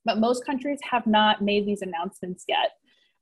But 0.07 0.19
most 0.19 0.47
countries 0.47 0.79
have 0.91 1.07
not 1.07 1.43
made 1.43 1.67
these 1.67 1.83
announcements 1.83 2.45
yet. 2.49 2.71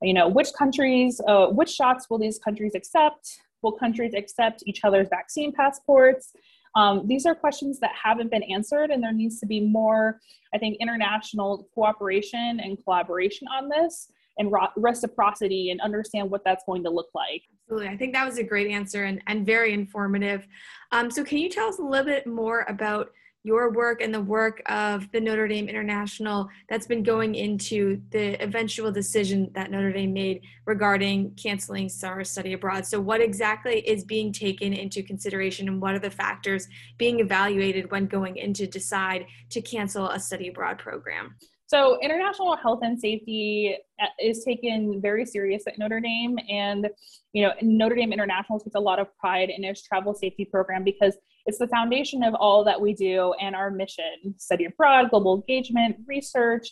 You 0.01 0.13
know, 0.13 0.27
which 0.27 0.49
countries, 0.57 1.19
uh, 1.27 1.47
which 1.47 1.69
shots 1.69 2.09
will 2.09 2.19
these 2.19 2.39
countries 2.39 2.73
accept? 2.75 3.27
Will 3.61 3.71
countries 3.73 4.13
accept 4.15 4.63
each 4.65 4.81
other's 4.83 5.07
vaccine 5.09 5.51
passports? 5.51 6.31
Um, 6.75 7.07
these 7.07 7.25
are 7.25 7.33
questions 7.33 7.79
that 7.79 7.91
haven't 8.01 8.29
been 8.29 8.43
answered, 8.43 8.91
and 8.91 9.01
there 9.01 9.13
needs 9.13 9.39
to 9.39 9.45
be 9.45 9.61
more, 9.61 10.19
I 10.53 10.57
think, 10.57 10.77
international 10.81 11.67
cooperation 11.73 12.59
and 12.59 12.77
collaboration 12.83 13.47
on 13.47 13.69
this 13.69 14.11
and 14.37 14.53
reciprocity 14.75 15.71
and 15.71 15.79
understand 15.79 16.29
what 16.29 16.43
that's 16.43 16.63
going 16.65 16.83
to 16.83 16.89
look 16.89 17.07
like. 17.15 17.43
Absolutely. 17.63 17.87
I 17.87 17.97
think 17.97 18.13
that 18.13 18.25
was 18.25 18.37
a 18.37 18.43
great 18.43 18.69
answer 18.69 19.05
and, 19.05 19.21
and 19.27 19.45
very 19.45 19.73
informative. 19.73 20.45
Um, 20.91 21.09
so, 21.09 21.23
can 21.23 21.37
you 21.37 21.49
tell 21.49 21.69
us 21.69 21.79
a 21.79 21.81
little 21.81 22.05
bit 22.05 22.27
more 22.27 22.65
about 22.67 23.11
your 23.45 23.71
work 23.71 24.01
and 24.01 24.11
the 24.11 24.21
work 24.21 24.59
of 24.65 25.09
the 25.11 25.21
Notre 25.21 25.47
Dame 25.47 25.69
International 25.69 26.49
that's 26.67 26.87
been 26.87 27.03
going 27.03 27.35
into 27.35 28.01
the 28.09 28.41
eventual 28.43 28.91
decision 28.91 29.51
that 29.53 29.69
Notre 29.69 29.91
Dame 29.91 30.13
made 30.13 30.41
regarding 30.65 31.31
canceling 31.35 31.87
summer 31.87 32.23
study 32.23 32.53
abroad. 32.53 32.87
So, 32.87 32.99
what 32.99 33.21
exactly 33.21 33.87
is 33.87 34.03
being 34.03 34.33
taken 34.33 34.73
into 34.73 35.03
consideration, 35.03 35.67
and 35.67 35.79
what 35.79 35.93
are 35.93 35.99
the 35.99 36.09
factors 36.09 36.67
being 36.97 37.19
evaluated 37.19 37.91
when 37.91 38.07
going 38.07 38.37
in 38.37 38.51
to 38.55 38.65
decide 38.65 39.27
to 39.51 39.61
cancel 39.61 40.09
a 40.09 40.19
study 40.19 40.47
abroad 40.47 40.79
program? 40.79 41.35
So, 41.67 41.99
international 42.01 42.55
health 42.55 42.79
and 42.81 42.99
safety 42.99 43.77
uh, 44.01 44.07
is 44.19 44.43
taken 44.43 44.99
very 45.01 45.23
serious 45.23 45.67
at 45.67 45.77
Notre 45.77 45.99
Dame, 45.99 46.39
and 46.49 46.89
you 47.33 47.43
know, 47.43 47.53
Notre 47.61 47.95
Dame 47.95 48.11
International 48.11 48.59
takes 48.59 48.75
a 48.75 48.79
lot 48.79 48.97
of 48.97 49.15
pride 49.19 49.51
in 49.55 49.63
its 49.63 49.83
travel 49.83 50.15
safety 50.15 50.45
program 50.45 50.83
because 50.83 51.15
it's 51.45 51.59
the 51.59 51.67
foundation 51.67 52.23
of 52.23 52.33
all 52.35 52.63
that 52.63 52.79
we 52.79 52.93
do 52.93 53.33
and 53.39 53.55
our 53.55 53.71
mission: 53.71 54.35
study 54.37 54.65
abroad, 54.65 55.09
global 55.09 55.35
engagement, 55.35 55.97
research, 56.07 56.69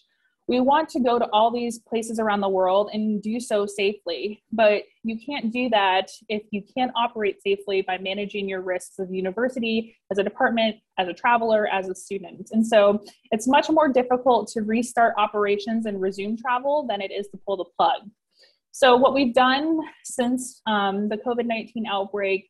we 0.48 0.60
want 0.60 0.90
to 0.90 1.00
go 1.00 1.18
to 1.18 1.26
all 1.32 1.52
these 1.52 1.80
places 1.80 2.20
around 2.20 2.42
the 2.42 2.50
world 2.50 2.90
and 2.92 3.22
do 3.22 3.40
so 3.40 3.66
safely. 3.66 4.44
But 4.52 4.84
you 5.04 5.18
can't 5.26 5.54
do 5.54 5.70
that 5.70 6.10
if 6.28 6.44
you 6.52 6.62
can't 6.76 6.92
operate 6.96 7.42
safely 7.42 7.82
by 7.82 7.98
managing 7.98 8.50
your 8.50 8.62
risks 8.62 9.00
as 9.00 9.10
a 9.10 9.16
university 9.16 9.96
as 10.12 10.18
a 10.18 10.24
department 10.24 10.78
as 11.00 11.08
a 11.08 11.14
traveler 11.14 11.68
as 11.68 11.88
a 11.88 11.96
student. 11.96 12.50
And 12.52 12.66
so 12.66 13.02
it's 13.32 13.48
much 13.48 13.70
more 13.70 13.88
difficult 13.88 14.50
to 14.50 14.62
restart 14.62 15.14
operations 15.18 15.86
and 15.86 16.02
resume 16.02 16.36
travel 16.36 16.86
than 16.88 17.02
it 17.02 17.12
is 17.12 17.28
to 17.30 17.38
pull 17.46 17.58
the 17.58 17.66
plug. 17.78 18.02
So 18.72 18.98
what 18.98 19.14
we've 19.14 19.34
done 19.34 19.80
since 20.04 20.62
um, 20.68 21.08
the 21.08 21.18
covid-19 21.18 21.84
outbreak 21.90 22.50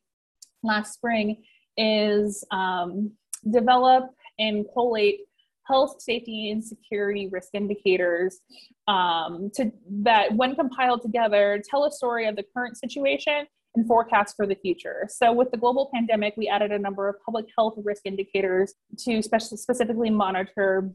last 0.62 0.94
spring 0.94 1.42
is 1.76 2.44
um, 2.50 3.12
develop 3.50 4.04
and 4.38 4.64
collate 4.72 5.20
health, 5.66 6.00
safety, 6.00 6.50
and 6.50 6.62
security 6.62 7.28
risk 7.30 7.50
indicators 7.54 8.40
um, 8.86 9.50
to, 9.54 9.72
that, 9.88 10.34
when 10.34 10.54
compiled 10.54 11.02
together, 11.02 11.62
tell 11.68 11.84
a 11.84 11.90
story 11.90 12.26
of 12.26 12.36
the 12.36 12.44
current 12.54 12.76
situation 12.76 13.46
and 13.74 13.86
forecast 13.86 14.36
for 14.36 14.46
the 14.46 14.54
future. 14.54 15.08
So, 15.08 15.32
with 15.32 15.50
the 15.50 15.56
global 15.56 15.90
pandemic, 15.92 16.34
we 16.36 16.48
added 16.48 16.70
a 16.70 16.78
number 16.78 17.08
of 17.08 17.16
public 17.24 17.46
health 17.56 17.74
risk 17.82 18.02
indicators 18.04 18.74
to 18.98 19.22
spe- 19.22 19.40
specifically 19.40 20.10
monitor 20.10 20.90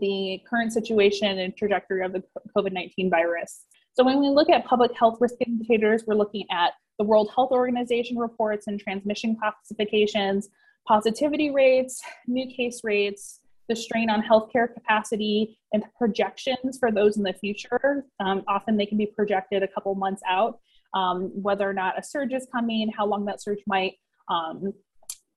the 0.00 0.40
current 0.48 0.72
situation 0.72 1.38
and 1.38 1.56
trajectory 1.56 2.04
of 2.04 2.12
the 2.12 2.22
COVID 2.56 2.72
19 2.72 3.10
virus. 3.10 3.64
So, 3.94 4.04
when 4.04 4.20
we 4.20 4.28
look 4.28 4.48
at 4.50 4.64
public 4.64 4.92
health 4.96 5.18
risk 5.20 5.34
indicators, 5.46 6.04
we're 6.06 6.14
looking 6.14 6.46
at 6.50 6.72
the 6.98 7.04
World 7.04 7.30
Health 7.34 7.50
Organization 7.52 8.18
reports 8.18 8.66
and 8.66 8.80
transmission 8.80 9.36
classifications, 9.36 10.48
positivity 10.86 11.50
rates, 11.50 12.02
new 12.26 12.46
case 12.54 12.82
rates, 12.84 13.40
the 13.68 13.76
strain 13.76 14.08
on 14.08 14.22
healthcare 14.22 14.72
capacity 14.72 15.58
and 15.72 15.82
projections 15.98 16.78
for 16.78 16.92
those 16.92 17.16
in 17.16 17.22
the 17.22 17.32
future. 17.32 18.06
Um, 18.20 18.44
often 18.48 18.76
they 18.76 18.86
can 18.86 18.96
be 18.96 19.06
projected 19.06 19.62
a 19.62 19.68
couple 19.68 19.94
months 19.94 20.22
out, 20.28 20.60
um, 20.94 21.30
whether 21.34 21.68
or 21.68 21.74
not 21.74 21.98
a 21.98 22.02
surge 22.02 22.32
is 22.32 22.46
coming, 22.52 22.90
how 22.96 23.06
long 23.06 23.24
that 23.26 23.42
surge 23.42 23.58
might 23.66 23.94
um, 24.28 24.72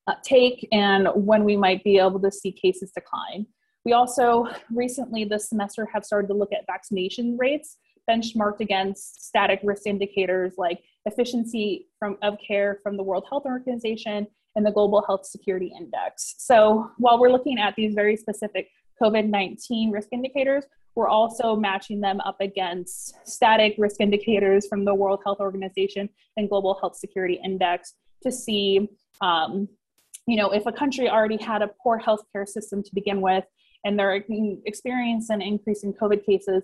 uh, 0.07 0.13
take, 0.23 0.67
and 0.71 1.07
when 1.15 1.43
we 1.43 1.57
might 1.57 1.83
be 1.83 1.97
able 1.97 2.19
to 2.19 2.31
see 2.31 2.51
cases 2.51 2.91
decline. 2.91 3.45
We 3.85 3.93
also 3.93 4.47
recently 4.71 5.25
this 5.25 5.49
semester 5.49 5.87
have 5.91 6.05
started 6.05 6.27
to 6.27 6.33
look 6.33 6.53
at 6.53 6.65
vaccination 6.67 7.37
rates 7.37 7.77
benchmarked 8.09 8.59
against 8.59 9.27
static 9.27 9.59
risk 9.63 9.85
indicators 9.85 10.53
like 10.57 10.81
efficiency 11.11 11.87
from, 11.97 12.17
of 12.21 12.37
care 12.45 12.79
from 12.83 12.97
the 12.97 13.03
World 13.03 13.25
Health 13.29 13.43
Organization 13.45 14.27
and 14.55 14.65
the 14.65 14.71
Global 14.71 15.03
Health 15.05 15.25
Security 15.25 15.71
Index. 15.77 16.35
So 16.37 16.91
while 16.97 17.19
we're 17.19 17.31
looking 17.31 17.59
at 17.59 17.75
these 17.75 17.93
very 17.93 18.15
specific 18.15 18.69
COVID 19.01 19.29
19 19.29 19.91
risk 19.91 20.09
indicators, 20.11 20.65
we're 20.95 21.07
also 21.07 21.55
matching 21.55 22.01
them 22.01 22.19
up 22.21 22.37
against 22.41 23.15
static 23.25 23.75
risk 23.77 24.01
indicators 24.01 24.67
from 24.67 24.85
the 24.85 24.93
World 24.93 25.21
Health 25.23 25.39
Organization 25.39 26.09
and 26.35 26.49
Global 26.49 26.77
Health 26.79 26.97
Security 26.97 27.39
Index 27.43 27.93
to 28.23 28.31
see, 28.31 28.89
um, 29.21 29.69
you 30.27 30.35
know, 30.35 30.51
if 30.51 30.65
a 30.65 30.71
country 30.71 31.09
already 31.09 31.37
had 31.37 31.61
a 31.61 31.69
poor 31.81 31.99
healthcare 31.99 32.47
system 32.47 32.83
to 32.83 32.89
begin 32.93 33.21
with 33.21 33.45
and 33.85 33.97
they're 33.97 34.23
experiencing 34.65 35.35
an 35.35 35.41
increase 35.41 35.83
in 35.83 35.93
COVID 35.93 36.25
cases, 36.25 36.63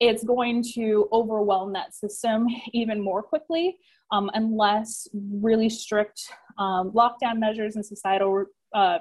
it's 0.00 0.24
going 0.24 0.62
to 0.74 1.08
overwhelm 1.12 1.72
that 1.72 1.94
system 1.94 2.46
even 2.72 3.00
more 3.00 3.22
quickly 3.22 3.78
um, 4.12 4.30
unless 4.34 5.08
really 5.14 5.68
strict 5.68 6.20
um, 6.58 6.92
lockdown 6.92 7.38
measures 7.38 7.76
and 7.76 7.84
societal 7.84 8.44
uh, 8.74 8.98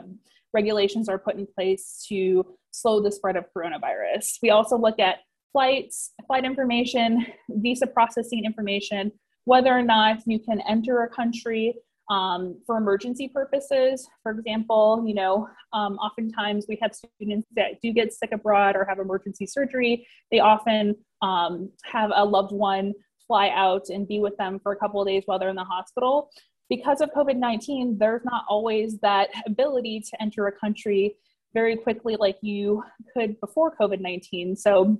regulations 0.53 1.09
are 1.09 1.19
put 1.19 1.35
in 1.35 1.45
place 1.45 2.05
to 2.07 2.45
slow 2.71 3.01
the 3.01 3.11
spread 3.11 3.35
of 3.35 3.45
coronavirus. 3.55 4.37
We 4.41 4.49
also 4.49 4.77
look 4.77 4.99
at 4.99 5.17
flights, 5.51 6.11
flight 6.27 6.45
information, 6.45 7.25
visa 7.49 7.87
processing 7.87 8.43
information, 8.45 9.11
whether 9.45 9.71
or 9.71 9.83
not 9.83 10.19
you 10.25 10.39
can 10.39 10.61
enter 10.67 11.03
a 11.03 11.09
country 11.09 11.75
um, 12.09 12.59
for 12.65 12.77
emergency 12.77 13.27
purposes. 13.27 14.07
For 14.23 14.31
example, 14.31 15.03
you 15.07 15.15
know, 15.15 15.47
um, 15.73 15.97
oftentimes 15.97 16.65
we 16.67 16.77
have 16.81 16.93
students 16.93 17.47
that 17.55 17.81
do 17.81 17.91
get 17.91 18.13
sick 18.13 18.31
abroad 18.31 18.75
or 18.75 18.85
have 18.85 18.99
emergency 18.99 19.45
surgery. 19.45 20.07
They 20.31 20.39
often 20.39 20.95
um, 21.21 21.71
have 21.83 22.11
a 22.13 22.23
loved 22.23 22.51
one 22.51 22.93
fly 23.27 23.49
out 23.49 23.89
and 23.89 24.07
be 24.07 24.19
with 24.19 24.37
them 24.37 24.59
for 24.61 24.71
a 24.71 24.75
couple 24.75 25.01
of 25.01 25.07
days 25.07 25.23
while 25.25 25.39
they're 25.39 25.49
in 25.49 25.55
the 25.55 25.63
hospital. 25.63 26.29
Because 26.69 27.01
of 27.01 27.11
COVID 27.11 27.37
19, 27.37 27.97
there's 27.97 28.25
not 28.25 28.43
always 28.49 28.99
that 28.99 29.29
ability 29.45 30.01
to 30.09 30.21
enter 30.21 30.47
a 30.47 30.51
country 30.51 31.15
very 31.53 31.75
quickly 31.75 32.17
like 32.19 32.37
you 32.41 32.83
could 33.15 33.39
before 33.39 33.75
COVID 33.75 33.99
19. 33.99 34.55
So, 34.55 34.99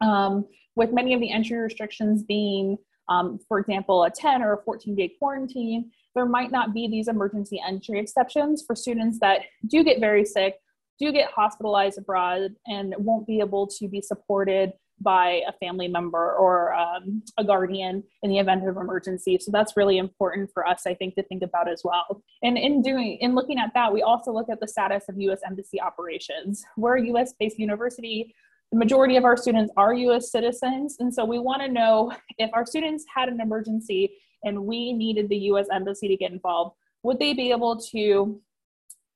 um, 0.00 0.46
with 0.76 0.92
many 0.92 1.12
of 1.12 1.20
the 1.20 1.30
entry 1.30 1.58
restrictions 1.58 2.22
being, 2.22 2.76
um, 3.08 3.38
for 3.48 3.58
example, 3.58 4.04
a 4.04 4.10
10 4.10 4.42
or 4.42 4.52
a 4.54 4.62
14 4.62 4.94
day 4.94 5.12
quarantine, 5.18 5.90
there 6.18 6.26
might 6.26 6.50
not 6.50 6.74
be 6.74 6.88
these 6.88 7.06
emergency 7.06 7.62
entry 7.64 8.00
exceptions 8.00 8.64
for 8.66 8.74
students 8.74 9.20
that 9.20 9.42
do 9.68 9.84
get 9.84 10.00
very 10.00 10.24
sick, 10.24 10.56
do 10.98 11.12
get 11.12 11.30
hospitalized 11.30 11.96
abroad, 11.96 12.56
and 12.66 12.92
won't 12.98 13.24
be 13.24 13.38
able 13.38 13.68
to 13.68 13.86
be 13.86 14.02
supported 14.02 14.72
by 15.00 15.42
a 15.46 15.52
family 15.64 15.86
member 15.86 16.34
or 16.34 16.74
um, 16.74 17.22
a 17.38 17.44
guardian 17.44 18.02
in 18.24 18.30
the 18.30 18.38
event 18.40 18.68
of 18.68 18.76
emergency. 18.76 19.38
So 19.40 19.52
that's 19.52 19.76
really 19.76 19.98
important 19.98 20.50
for 20.52 20.66
us, 20.66 20.88
I 20.88 20.94
think, 20.94 21.14
to 21.14 21.22
think 21.22 21.44
about 21.44 21.70
as 21.70 21.82
well. 21.84 22.20
And 22.42 22.58
in 22.58 22.82
doing, 22.82 23.18
in 23.20 23.36
looking 23.36 23.60
at 23.60 23.70
that, 23.74 23.92
we 23.92 24.02
also 24.02 24.32
look 24.32 24.48
at 24.50 24.58
the 24.58 24.66
status 24.66 25.04
of 25.08 25.20
U.S. 25.20 25.38
embassy 25.46 25.80
operations. 25.80 26.64
We're 26.76 26.96
a 26.96 27.06
U.S.-based 27.06 27.58
university. 27.58 28.34
The 28.72 28.78
majority 28.78 29.16
of 29.16 29.24
our 29.24 29.36
students 29.36 29.72
are 29.76 29.94
U.S. 29.94 30.32
citizens, 30.32 30.96
and 30.98 31.14
so 31.14 31.24
we 31.24 31.38
want 31.38 31.62
to 31.62 31.68
know 31.68 32.12
if 32.38 32.50
our 32.54 32.66
students 32.66 33.04
had 33.14 33.28
an 33.28 33.40
emergency 33.40 34.16
and 34.44 34.64
we 34.64 34.92
needed 34.92 35.28
the 35.28 35.38
US 35.52 35.66
Embassy 35.72 36.08
to 36.08 36.16
get 36.16 36.32
involved, 36.32 36.76
would 37.02 37.18
they 37.18 37.34
be 37.34 37.50
able 37.50 37.76
to 37.92 38.40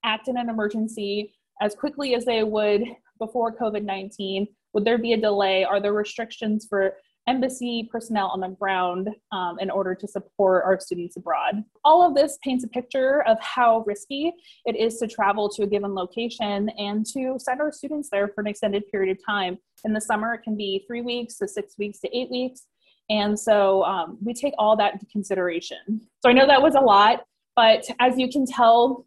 act 0.04 0.28
in 0.28 0.36
an 0.36 0.48
emergency 0.48 1.34
as 1.60 1.74
quickly 1.74 2.14
as 2.14 2.24
they 2.24 2.42
would 2.42 2.82
before 3.18 3.56
COVID 3.56 3.84
19? 3.84 4.46
Would 4.74 4.84
there 4.84 4.98
be 4.98 5.12
a 5.12 5.20
delay? 5.20 5.64
Are 5.64 5.80
there 5.80 5.92
restrictions 5.92 6.66
for 6.68 6.94
embassy 7.28 7.88
personnel 7.90 8.28
on 8.28 8.40
the 8.40 8.48
ground 8.48 9.08
um, 9.30 9.58
in 9.60 9.70
order 9.70 9.94
to 9.94 10.08
support 10.08 10.64
our 10.64 10.78
students 10.80 11.16
abroad. 11.16 11.62
All 11.84 12.06
of 12.06 12.14
this 12.14 12.38
paints 12.42 12.64
a 12.64 12.68
picture 12.68 13.22
of 13.22 13.38
how 13.40 13.84
risky 13.86 14.32
it 14.66 14.76
is 14.76 14.98
to 14.98 15.06
travel 15.06 15.48
to 15.50 15.62
a 15.62 15.66
given 15.66 15.94
location 15.94 16.68
and 16.70 17.06
to 17.06 17.36
send 17.38 17.60
our 17.60 17.72
students 17.72 18.08
there 18.10 18.28
for 18.28 18.40
an 18.40 18.48
extended 18.48 18.84
period 18.90 19.16
of 19.16 19.24
time. 19.24 19.58
In 19.84 19.92
the 19.92 20.00
summer, 20.00 20.34
it 20.34 20.42
can 20.42 20.56
be 20.56 20.84
three 20.86 21.02
weeks 21.02 21.36
to 21.38 21.48
six 21.48 21.74
weeks 21.78 22.00
to 22.00 22.16
eight 22.16 22.30
weeks. 22.30 22.66
And 23.12 23.38
so 23.38 23.84
um, 23.84 24.16
we 24.24 24.32
take 24.32 24.54
all 24.58 24.74
that 24.76 24.94
into 24.94 25.06
consideration. 25.06 26.00
So 26.20 26.30
I 26.30 26.32
know 26.32 26.46
that 26.46 26.62
was 26.62 26.74
a 26.74 26.80
lot, 26.80 27.24
but 27.54 27.84
as 28.00 28.18
you 28.18 28.28
can 28.30 28.46
tell, 28.46 29.06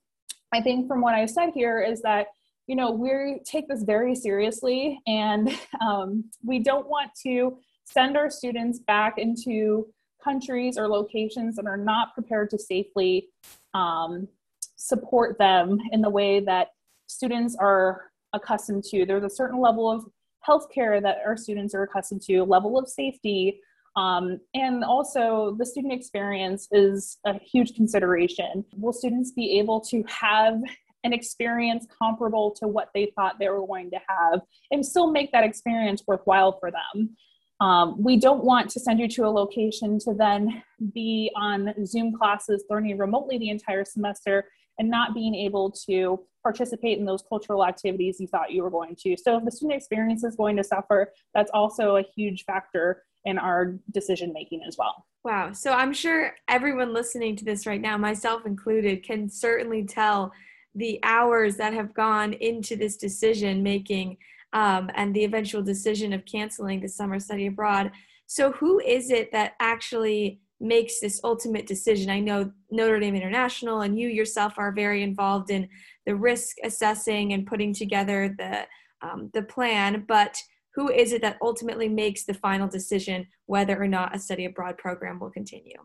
I 0.53 0.61
think 0.61 0.87
from 0.87 1.01
what 1.01 1.15
I 1.15 1.25
said 1.25 1.49
here 1.53 1.81
is 1.81 2.01
that 2.03 2.27
you 2.67 2.75
know, 2.75 2.91
we 2.91 3.39
take 3.45 3.67
this 3.67 3.83
very 3.83 4.15
seriously 4.15 4.99
and 5.05 5.55
um, 5.81 6.25
we 6.43 6.59
don't 6.59 6.87
want 6.87 7.11
to 7.23 7.57
send 7.85 8.17
our 8.17 8.29
students 8.29 8.79
back 8.79 9.17
into 9.17 9.87
countries 10.23 10.77
or 10.77 10.87
locations 10.87 11.55
that 11.55 11.67
are 11.67 11.77
not 11.77 12.13
prepared 12.15 12.49
to 12.49 12.57
safely 12.57 13.27
um, 13.75 14.27
support 14.75 15.37
them 15.37 15.77
in 15.91 16.01
the 16.01 16.09
way 16.09 16.39
that 16.39 16.69
students 17.07 17.55
are 17.59 18.09
accustomed 18.33 18.83
to. 18.83 19.05
There's 19.05 19.23
a 19.23 19.29
certain 19.29 19.61
level 19.61 19.91
of 19.91 20.05
healthcare 20.47 21.01
that 21.01 21.17
our 21.25 21.37
students 21.37 21.75
are 21.75 21.83
accustomed 21.83 22.23
to, 22.23 22.43
level 22.43 22.77
of 22.77 22.87
safety, 22.87 23.59
um, 23.95 24.39
and 24.53 24.83
also 24.83 25.55
the 25.57 25.65
student 25.65 25.93
experience 25.93 26.67
is 26.71 27.17
a 27.25 27.39
huge 27.39 27.75
consideration. 27.75 28.65
Will 28.77 28.93
students 28.93 29.31
be 29.31 29.57
able 29.59 29.79
to 29.81 30.03
have 30.07 30.59
an 31.03 31.13
experience 31.13 31.85
comparable 32.01 32.51
to 32.59 32.67
what 32.67 32.89
they 32.93 33.11
thought 33.15 33.35
they 33.39 33.47
were 33.47 33.65
going 33.65 33.91
to 33.91 33.99
have 34.07 34.41
and 34.71 34.85
still 34.85 35.11
make 35.11 35.31
that 35.31 35.43
experience 35.43 36.03
worthwhile 36.07 36.59
for 36.59 36.71
them? 36.71 37.15
Um, 37.61 38.01
we 38.03 38.17
don't 38.17 38.43
want 38.43 38.69
to 38.71 38.81
send 38.81 38.99
you 38.99 39.07
to 39.07 39.25
a 39.25 39.29
location 39.29 39.97
to 39.99 40.13
then 40.13 40.61
be 40.93 41.31
on 41.37 41.73
Zoom 41.85 42.11
classes 42.11 42.65
learning 42.69 42.97
remotely 42.97 43.37
the 43.37 43.49
entire 43.49 43.85
semester 43.85 44.49
and 44.77 44.89
not 44.89 45.13
being 45.13 45.33
able 45.33 45.71
to 45.87 46.19
participate 46.43 46.97
in 46.99 47.05
those 47.05 47.23
cultural 47.29 47.65
activities 47.65 48.17
you 48.19 48.27
thought 48.27 48.51
you 48.51 48.61
were 48.61 48.69
going 48.69 48.95
to. 49.03 49.15
So 49.15 49.37
if 49.37 49.45
the 49.45 49.51
student 49.51 49.77
experience 49.77 50.25
is 50.25 50.35
going 50.35 50.57
to 50.57 50.65
suffer, 50.65 51.13
that's 51.33 51.49
also 51.53 51.95
a 51.95 52.03
huge 52.15 52.43
factor 52.43 53.03
in 53.25 53.37
our 53.37 53.75
decision 53.91 54.31
making 54.31 54.61
as 54.67 54.77
well. 54.77 55.05
Wow. 55.23 55.51
So 55.53 55.71
I'm 55.71 55.93
sure 55.93 56.35
everyone 56.47 56.93
listening 56.93 57.35
to 57.37 57.45
this 57.45 57.65
right 57.65 57.81
now, 57.81 57.97
myself 57.97 58.45
included, 58.45 59.03
can 59.03 59.27
certainly 59.29 59.83
tell 59.83 60.31
the 60.75 60.99
hours 61.03 61.55
that 61.57 61.73
have 61.73 61.93
gone 61.93 62.33
into 62.33 62.75
this 62.75 62.97
decision 62.97 63.63
making 63.63 64.17
um, 64.53 64.89
and 64.95 65.15
the 65.15 65.23
eventual 65.23 65.63
decision 65.63 66.13
of 66.13 66.25
canceling 66.25 66.79
the 66.79 66.89
summer 66.89 67.19
study 67.19 67.47
abroad. 67.47 67.91
So, 68.27 68.51
who 68.53 68.79
is 68.79 69.09
it 69.09 69.31
that 69.31 69.53
actually 69.59 70.39
makes 70.59 70.99
this 70.99 71.19
ultimate 71.23 71.65
decision? 71.65 72.09
I 72.09 72.19
know 72.19 72.51
Notre 72.69 72.99
Dame 72.99 73.15
International 73.15 73.81
and 73.81 73.99
you 73.99 74.07
yourself 74.07 74.53
are 74.57 74.71
very 74.71 75.01
involved 75.01 75.49
in 75.49 75.67
the 76.05 76.15
risk 76.15 76.57
assessing 76.63 77.33
and 77.33 77.47
putting 77.47 77.73
together 77.73 78.35
the 78.37 78.65
um, 79.01 79.29
the 79.33 79.43
plan, 79.43 80.05
but 80.07 80.37
who 80.75 80.89
is 80.89 81.13
it 81.13 81.21
that 81.21 81.37
ultimately 81.41 81.87
makes 81.87 82.25
the 82.25 82.33
final 82.33 82.67
decision 82.67 83.27
whether 83.45 83.81
or 83.81 83.87
not 83.87 84.15
a 84.15 84.19
study 84.19 84.45
abroad 84.45 84.77
program 84.77 85.19
will 85.19 85.31
continue? 85.31 85.77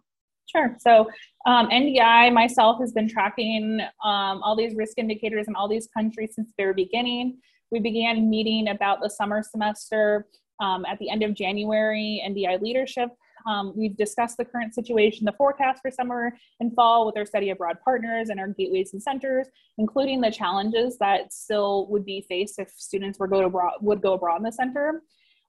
Sure. 0.47 0.77
So 0.81 1.09
um, 1.47 1.69
NDI 1.69 2.33
myself 2.33 2.81
has 2.81 2.93
been 2.93 3.09
tracking 3.09 3.81
um, 4.05 4.43
all 4.43 4.57
these 4.57 4.75
risk 4.75 4.99
indicators 4.99 5.47
in 5.47 5.55
all 5.55 5.69
these 5.69 5.89
countries 5.97 6.33
since 6.35 6.49
the 6.49 6.55
very 6.57 6.75
beginning. 6.75 7.39
We 7.71 7.79
began 7.79 8.29
meeting 8.29 8.69
about 8.69 9.01
the 9.01 9.09
summer 9.09 9.45
semester 9.49 10.27
um, 10.59 10.85
at 10.87 10.99
the 10.99 11.09
end 11.09 11.23
of 11.23 11.35
January. 11.35 12.21
NDI 12.27 12.61
leadership 12.61 13.11
um, 13.47 13.73
we've 13.77 13.97
discussed 13.97 14.37
the 14.37 14.45
current 14.45 14.75
situation, 14.75 15.25
the 15.25 15.33
forecast 15.33 15.83
for 15.83 15.91
summer 15.91 16.37
and 16.61 16.75
fall 16.75 17.07
with 17.07 17.17
our 17.17 17.27
study 17.27 17.51
abroad 17.51 17.79
partners 17.85 18.29
and 18.29 18.41
our 18.41 18.49
gateways 18.49 18.93
and 18.93 19.03
centers, 19.03 19.47
including 19.79 20.21
the 20.21 20.31
challenges 20.31 20.99
that 20.99 21.33
still 21.33 21.87
would 21.89 22.05
be 22.05 22.25
faced 22.29 22.59
if 22.59 22.71
students 22.71 23.19
were 23.19 23.29
go 23.29 23.45
abroad, 23.45 23.75
would 23.81 24.03
go 24.03 24.15
abroad 24.15 24.37
in 24.37 24.43
the 24.43 24.53
center 24.53 25.03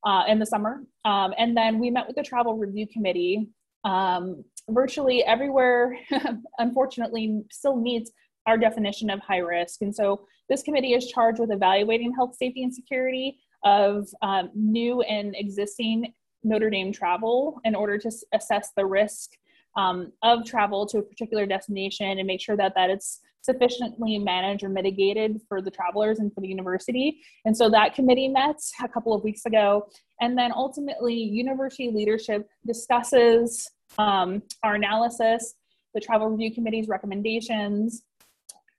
uh, 0.05 0.24
in 0.27 0.39
the 0.39 0.45
summer. 0.45 0.83
Um, 1.05 1.33
and 1.38 1.55
then 1.55 1.79
we 1.79 1.89
met 1.89 2.07
with 2.07 2.15
the 2.15 2.24
travel 2.24 2.57
review 2.57 2.88
committee. 2.88 3.50
Um, 3.83 4.43
virtually 4.69 5.24
everywhere, 5.24 5.98
unfortunately, 6.60 7.41
still 7.51 7.75
meets 7.75 8.12
our 8.48 8.57
definition 8.57 9.10
of 9.10 9.19
high 9.19 9.38
risk. 9.38 9.81
And 9.81 9.93
so 9.93 10.25
this 10.50 10.63
committee 10.63 10.93
is 10.93 11.07
charged 11.07 11.39
with 11.39 11.51
evaluating 11.51 12.13
health, 12.13 12.36
safety, 12.36 12.63
and 12.63 12.74
security 12.74 13.39
of 13.63 14.07
um, 14.21 14.50
new 14.55 15.01
and 15.01 15.36
existing 15.38 16.13
Notre 16.43 16.69
Dame 16.69 16.91
travel 16.91 17.59
in 17.63 17.75
order 17.75 17.97
to 17.97 18.11
assess 18.33 18.71
the 18.75 18.85
risk 18.85 19.31
um, 19.77 20.11
of 20.21 20.45
travel 20.45 20.85
to 20.87 20.97
a 20.97 21.01
particular 21.01 21.45
destination 21.45 22.17
and 22.19 22.27
make 22.27 22.41
sure 22.41 22.57
that 22.57 22.73
that 22.75 22.89
it's 22.89 23.21
sufficiently 23.41 24.19
managed 24.19 24.63
or 24.63 24.69
mitigated 24.69 25.41
for 25.47 25.61
the 25.61 25.71
travelers 25.71 26.19
and 26.19 26.31
for 26.33 26.41
the 26.41 26.47
university. 26.47 27.21
And 27.45 27.55
so 27.55 27.69
that 27.69 27.95
committee 27.95 28.27
met 28.27 28.57
a 28.83 28.87
couple 28.87 29.13
of 29.13 29.23
weeks 29.23 29.45
ago. 29.45 29.87
And 30.19 30.37
then 30.37 30.51
ultimately, 30.53 31.15
university 31.15 31.89
leadership 31.91 32.47
discusses 32.65 33.69
um, 33.97 34.43
our 34.63 34.75
analysis, 34.75 35.55
the 35.93 36.01
travel 36.01 36.29
review 36.29 36.53
committee's 36.53 36.87
recommendations, 36.87 38.03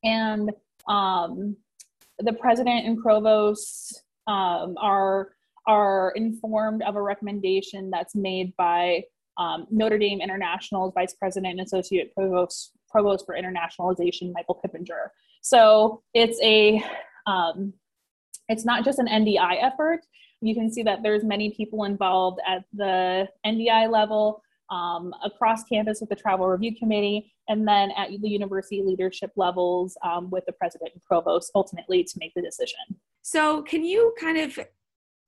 and 0.04 0.50
um, 0.88 1.56
the 2.18 2.32
president 2.32 2.86
and 2.86 3.02
provost 3.02 4.04
um, 4.26 4.76
are 4.80 5.32
are 5.66 6.12
informed 6.16 6.82
of 6.82 6.96
a 6.96 7.02
recommendation 7.02 7.90
that's 7.90 8.14
made 8.14 8.54
by 8.56 9.02
um, 9.38 9.66
Notre 9.70 9.98
Dame 9.98 10.20
International's 10.20 10.92
Vice 10.94 11.14
President 11.14 11.52
and 11.52 11.60
Associate 11.60 12.12
Provost, 12.14 12.72
Provost 12.90 13.24
for 13.24 13.36
Internationalization, 13.36 14.32
Michael 14.32 14.60
Pippenger. 14.64 15.08
So 15.40 16.02
it's 16.14 16.40
a 16.42 16.82
um, 17.26 17.72
it's 18.48 18.64
not 18.64 18.84
just 18.84 18.98
an 18.98 19.06
NDI 19.06 19.62
effort. 19.62 20.00
You 20.40 20.54
can 20.54 20.70
see 20.72 20.82
that 20.82 21.02
there's 21.02 21.24
many 21.24 21.50
people 21.50 21.84
involved 21.84 22.40
at 22.46 22.64
the 22.72 23.28
NDI 23.46 23.90
level, 23.90 24.42
um, 24.70 25.14
across 25.24 25.62
campus 25.64 26.00
with 26.00 26.08
the 26.08 26.16
travel 26.16 26.48
review 26.48 26.74
committee, 26.76 27.32
and 27.48 27.66
then 27.66 27.92
at 27.96 28.08
the 28.20 28.28
university 28.28 28.82
leadership 28.82 29.30
levels 29.36 29.96
um, 30.04 30.30
with 30.30 30.44
the 30.46 30.52
president 30.52 30.90
and 30.94 31.04
provost 31.04 31.52
ultimately 31.54 32.02
to 32.02 32.14
make 32.18 32.32
the 32.34 32.42
decision. 32.42 32.78
So, 33.22 33.62
can 33.62 33.84
you 33.84 34.14
kind 34.18 34.38
of 34.38 34.58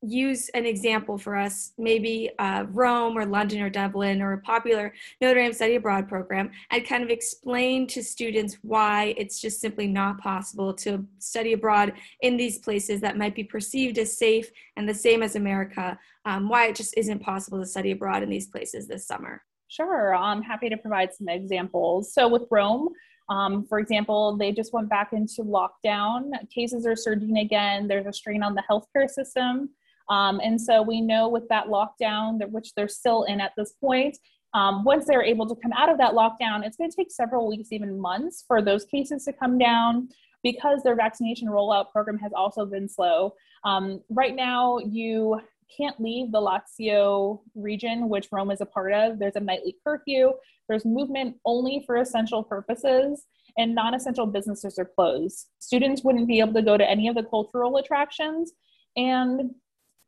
use 0.06 0.48
an 0.50 0.66
example 0.66 1.16
for 1.18 1.36
us, 1.36 1.72
maybe 1.78 2.30
uh, 2.38 2.64
Rome 2.70 3.16
or 3.16 3.24
London 3.26 3.60
or 3.62 3.70
Dublin 3.70 4.20
or 4.20 4.32
a 4.32 4.38
popular 4.38 4.92
Notre 5.20 5.40
Dame 5.40 5.52
study 5.52 5.76
abroad 5.76 6.08
program, 6.08 6.50
and 6.70 6.86
kind 6.86 7.02
of 7.02 7.10
explain 7.10 7.86
to 7.88 8.02
students 8.02 8.58
why 8.62 9.14
it's 9.16 9.40
just 9.40 9.60
simply 9.60 9.86
not 9.86 10.18
possible 10.18 10.74
to 10.74 11.06
study 11.18 11.52
abroad 11.52 11.92
in 12.20 12.36
these 12.36 12.58
places 12.58 13.00
that 13.00 13.16
might 13.16 13.34
be 13.34 13.44
perceived 13.44 13.98
as 13.98 14.16
safe 14.16 14.50
and 14.76 14.88
the 14.88 14.94
same 14.94 15.22
as 15.22 15.36
America, 15.36 15.98
um, 16.24 16.48
why 16.48 16.66
it 16.66 16.76
just 16.76 16.96
isn't 16.96 17.20
possible 17.20 17.58
to 17.58 17.66
study 17.66 17.92
abroad 17.92 18.22
in 18.22 18.30
these 18.30 18.46
places 18.46 18.86
this 18.86 19.06
summer. 19.06 19.42
Sure, 19.68 20.14
I'm 20.14 20.42
happy 20.42 20.68
to 20.68 20.76
provide 20.76 21.12
some 21.14 21.28
examples. 21.28 22.12
So 22.12 22.28
with 22.28 22.42
Rome, 22.50 22.90
um, 23.28 23.64
for 23.66 23.78
example, 23.78 24.36
they 24.36 24.52
just 24.52 24.72
went 24.72 24.88
back 24.88 25.12
into 25.12 25.42
lockdown. 25.42 26.30
Cases 26.54 26.86
are 26.86 26.96
surging 26.96 27.38
again. 27.38 27.88
There's 27.88 28.06
a 28.06 28.12
strain 28.12 28.42
on 28.42 28.54
the 28.54 28.62
healthcare 28.70 29.08
system. 29.08 29.70
Um, 30.08 30.40
and 30.42 30.60
so 30.60 30.82
we 30.82 31.00
know 31.00 31.28
with 31.28 31.48
that 31.48 31.66
lockdown, 31.66 32.46
which 32.50 32.74
they're 32.74 32.88
still 32.88 33.24
in 33.24 33.40
at 33.40 33.52
this 33.56 33.72
point, 33.80 34.18
um, 34.54 34.84
once 34.84 35.06
they're 35.06 35.22
able 35.22 35.46
to 35.48 35.56
come 35.60 35.72
out 35.72 35.90
of 35.90 35.98
that 35.98 36.12
lockdown, 36.12 36.64
it's 36.64 36.76
going 36.76 36.90
to 36.90 36.96
take 36.96 37.10
several 37.10 37.48
weeks, 37.48 37.72
even 37.72 37.98
months, 37.98 38.44
for 38.46 38.62
those 38.62 38.84
cases 38.84 39.24
to 39.24 39.32
come 39.32 39.58
down 39.58 40.08
because 40.44 40.82
their 40.82 40.94
vaccination 40.94 41.48
rollout 41.48 41.90
program 41.90 42.18
has 42.18 42.32
also 42.36 42.64
been 42.64 42.88
slow. 42.88 43.34
Um, 43.64 44.00
right 44.10 44.36
now, 44.36 44.78
you 44.78 45.40
can't 45.76 45.98
leave 46.00 46.30
the 46.30 46.40
Lazio 46.40 47.40
region, 47.56 48.08
which 48.08 48.28
Rome 48.30 48.50
is 48.50 48.60
a 48.60 48.66
part 48.66 48.92
of. 48.92 49.18
There's 49.18 49.36
a 49.36 49.40
nightly 49.40 49.76
curfew. 49.84 50.32
There's 50.68 50.84
movement 50.84 51.36
only 51.44 51.82
for 51.86 51.96
essential 51.96 52.44
purposes, 52.44 53.24
and 53.58 53.74
non 53.74 53.94
essential 53.94 54.26
businesses 54.26 54.78
are 54.78 54.84
closed. 54.94 55.46
Students 55.58 56.04
wouldn't 56.04 56.28
be 56.28 56.40
able 56.40 56.54
to 56.54 56.62
go 56.62 56.76
to 56.76 56.88
any 56.88 57.08
of 57.08 57.16
the 57.16 57.24
cultural 57.24 57.78
attractions. 57.78 58.52
And 58.96 59.50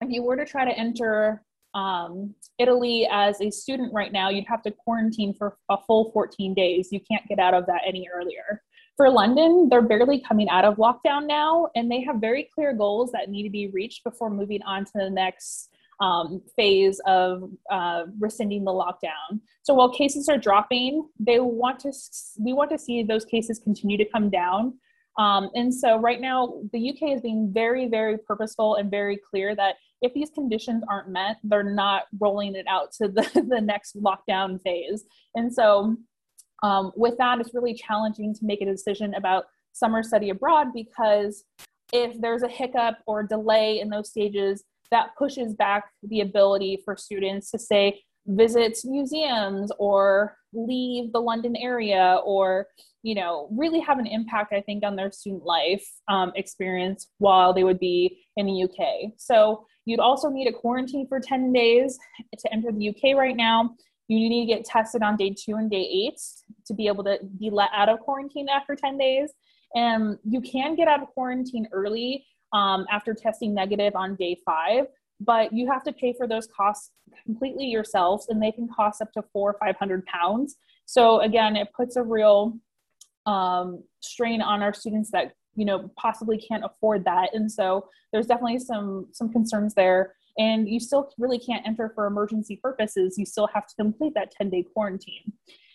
if 0.00 0.10
you 0.10 0.22
were 0.22 0.36
to 0.36 0.44
try 0.44 0.64
to 0.64 0.78
enter 0.78 1.42
um, 1.74 2.34
Italy 2.58 3.06
as 3.10 3.40
a 3.40 3.50
student 3.50 3.92
right 3.92 4.12
now, 4.12 4.30
you'd 4.30 4.46
have 4.46 4.62
to 4.62 4.70
quarantine 4.70 5.34
for 5.34 5.58
a 5.68 5.76
full 5.86 6.10
14 6.12 6.54
days. 6.54 6.88
You 6.90 7.00
can't 7.10 7.26
get 7.28 7.38
out 7.38 7.54
of 7.54 7.66
that 7.66 7.82
any 7.86 8.08
earlier. 8.14 8.62
For 8.96 9.10
London, 9.10 9.68
they're 9.68 9.82
barely 9.82 10.22
coming 10.26 10.48
out 10.48 10.64
of 10.64 10.76
lockdown 10.76 11.26
now, 11.26 11.68
and 11.74 11.90
they 11.90 12.02
have 12.02 12.16
very 12.16 12.48
clear 12.54 12.72
goals 12.72 13.12
that 13.12 13.28
need 13.28 13.42
to 13.42 13.50
be 13.50 13.68
reached 13.68 14.04
before 14.04 14.30
moving 14.30 14.62
on 14.62 14.86
to 14.86 14.92
the 14.94 15.10
next 15.10 15.68
um, 16.00 16.42
phase 16.56 16.98
of 17.06 17.50
uh, 17.70 18.04
rescinding 18.18 18.64
the 18.64 18.70
lockdown. 18.70 19.40
So 19.62 19.74
while 19.74 19.92
cases 19.92 20.28
are 20.30 20.38
dropping, 20.38 21.08
they 21.18 21.40
want 21.40 21.78
to 21.80 21.92
we 22.38 22.52
want 22.52 22.70
to 22.70 22.78
see 22.78 23.02
those 23.02 23.24
cases 23.24 23.58
continue 23.58 23.98
to 23.98 24.04
come 24.04 24.30
down. 24.30 24.78
Um, 25.18 25.50
and 25.54 25.74
so 25.74 25.96
right 25.98 26.20
now, 26.20 26.60
the 26.72 26.90
UK 26.90 27.14
is 27.14 27.20
being 27.22 27.50
very, 27.52 27.88
very 27.88 28.18
purposeful 28.18 28.74
and 28.74 28.90
very 28.90 29.18
clear 29.30 29.56
that 29.56 29.76
if 30.02 30.12
these 30.12 30.30
conditions 30.30 30.84
aren't 30.90 31.08
met, 31.08 31.36
they're 31.42 31.62
not 31.62 32.04
rolling 32.20 32.54
it 32.54 32.66
out 32.68 32.92
to 32.92 33.08
the, 33.08 33.22
the 33.48 33.60
next 33.60 33.96
lockdown 33.96 34.60
phase. 34.62 35.04
And 35.34 35.52
so 35.52 35.96
um, 36.62 36.92
with 36.96 37.16
that, 37.18 37.40
it's 37.40 37.54
really 37.54 37.74
challenging 37.74 38.34
to 38.34 38.40
make 38.44 38.60
a 38.60 38.66
decision 38.66 39.14
about 39.14 39.44
summer 39.72 40.02
study 40.02 40.30
abroad 40.30 40.68
because 40.74 41.44
if 41.92 42.20
there's 42.20 42.42
a 42.42 42.48
hiccup 42.48 42.98
or 43.06 43.22
delay 43.22 43.80
in 43.80 43.88
those 43.88 44.10
stages, 44.10 44.64
that 44.90 45.10
pushes 45.18 45.54
back 45.54 45.84
the 46.02 46.20
ability 46.20 46.80
for 46.84 46.96
students 46.96 47.50
to 47.50 47.58
say, 47.58 48.00
visit 48.26 48.78
museums 48.84 49.70
or 49.78 50.36
leave 50.52 51.12
the 51.12 51.20
London 51.20 51.54
area 51.56 52.20
or 52.24 52.66
you 53.06 53.14
know, 53.14 53.48
really 53.52 53.78
have 53.78 54.00
an 54.00 54.06
impact, 54.08 54.52
I 54.52 54.60
think, 54.60 54.84
on 54.84 54.96
their 54.96 55.12
student 55.12 55.44
life 55.44 55.86
um, 56.08 56.32
experience 56.34 57.06
while 57.18 57.54
they 57.54 57.62
would 57.62 57.78
be 57.78 58.18
in 58.36 58.46
the 58.46 58.64
UK. 58.64 59.12
So 59.16 59.64
you'd 59.84 60.00
also 60.00 60.28
need 60.28 60.48
a 60.48 60.52
quarantine 60.52 61.06
for 61.06 61.20
10 61.20 61.52
days 61.52 61.96
to 62.36 62.52
enter 62.52 62.72
the 62.72 62.88
UK 62.88 63.16
right 63.16 63.36
now. 63.36 63.76
You 64.08 64.28
need 64.28 64.46
to 64.48 64.52
get 64.52 64.64
tested 64.64 65.04
on 65.04 65.16
day 65.16 65.32
two 65.38 65.54
and 65.54 65.70
day 65.70 65.88
eight 65.88 66.20
to 66.66 66.74
be 66.74 66.88
able 66.88 67.04
to 67.04 67.20
be 67.38 67.48
let 67.48 67.70
out 67.72 67.88
of 67.88 68.00
quarantine 68.00 68.48
after 68.48 68.74
10 68.74 68.98
days. 68.98 69.30
And 69.76 70.18
you 70.28 70.40
can 70.40 70.74
get 70.74 70.88
out 70.88 71.00
of 71.00 71.06
quarantine 71.10 71.68
early 71.70 72.26
um, 72.52 72.86
after 72.90 73.14
testing 73.14 73.54
negative 73.54 73.94
on 73.94 74.16
day 74.16 74.36
five, 74.44 74.86
but 75.20 75.52
you 75.52 75.70
have 75.70 75.84
to 75.84 75.92
pay 75.92 76.12
for 76.12 76.26
those 76.26 76.48
costs 76.48 76.90
completely 77.24 77.66
yourselves, 77.66 78.26
and 78.30 78.42
they 78.42 78.50
can 78.50 78.68
cost 78.74 79.00
up 79.00 79.12
to 79.12 79.22
four 79.32 79.52
or 79.52 79.58
500 79.60 80.04
pounds. 80.06 80.56
So 80.86 81.20
again, 81.20 81.54
it 81.54 81.68
puts 81.76 81.94
a 81.96 82.02
real 82.02 82.58
um, 83.26 83.82
strain 84.00 84.40
on 84.40 84.62
our 84.62 84.72
students 84.72 85.10
that 85.10 85.32
you 85.54 85.64
know 85.64 85.90
possibly 85.96 86.38
can't 86.38 86.64
afford 86.64 87.04
that. 87.04 87.34
And 87.34 87.50
so 87.50 87.88
there's 88.12 88.26
definitely 88.26 88.58
some 88.58 89.08
some 89.12 89.32
concerns 89.32 89.74
there. 89.74 90.14
And 90.38 90.68
you 90.68 90.80
still 90.80 91.10
really 91.18 91.38
can't 91.38 91.66
enter 91.66 91.90
for 91.94 92.06
emergency 92.06 92.56
purposes. 92.62 93.16
You 93.16 93.24
still 93.24 93.48
have 93.54 93.66
to 93.68 93.74
complete 93.76 94.12
that 94.14 94.32
10 94.32 94.50
day 94.50 94.64
quarantine. 94.74 95.32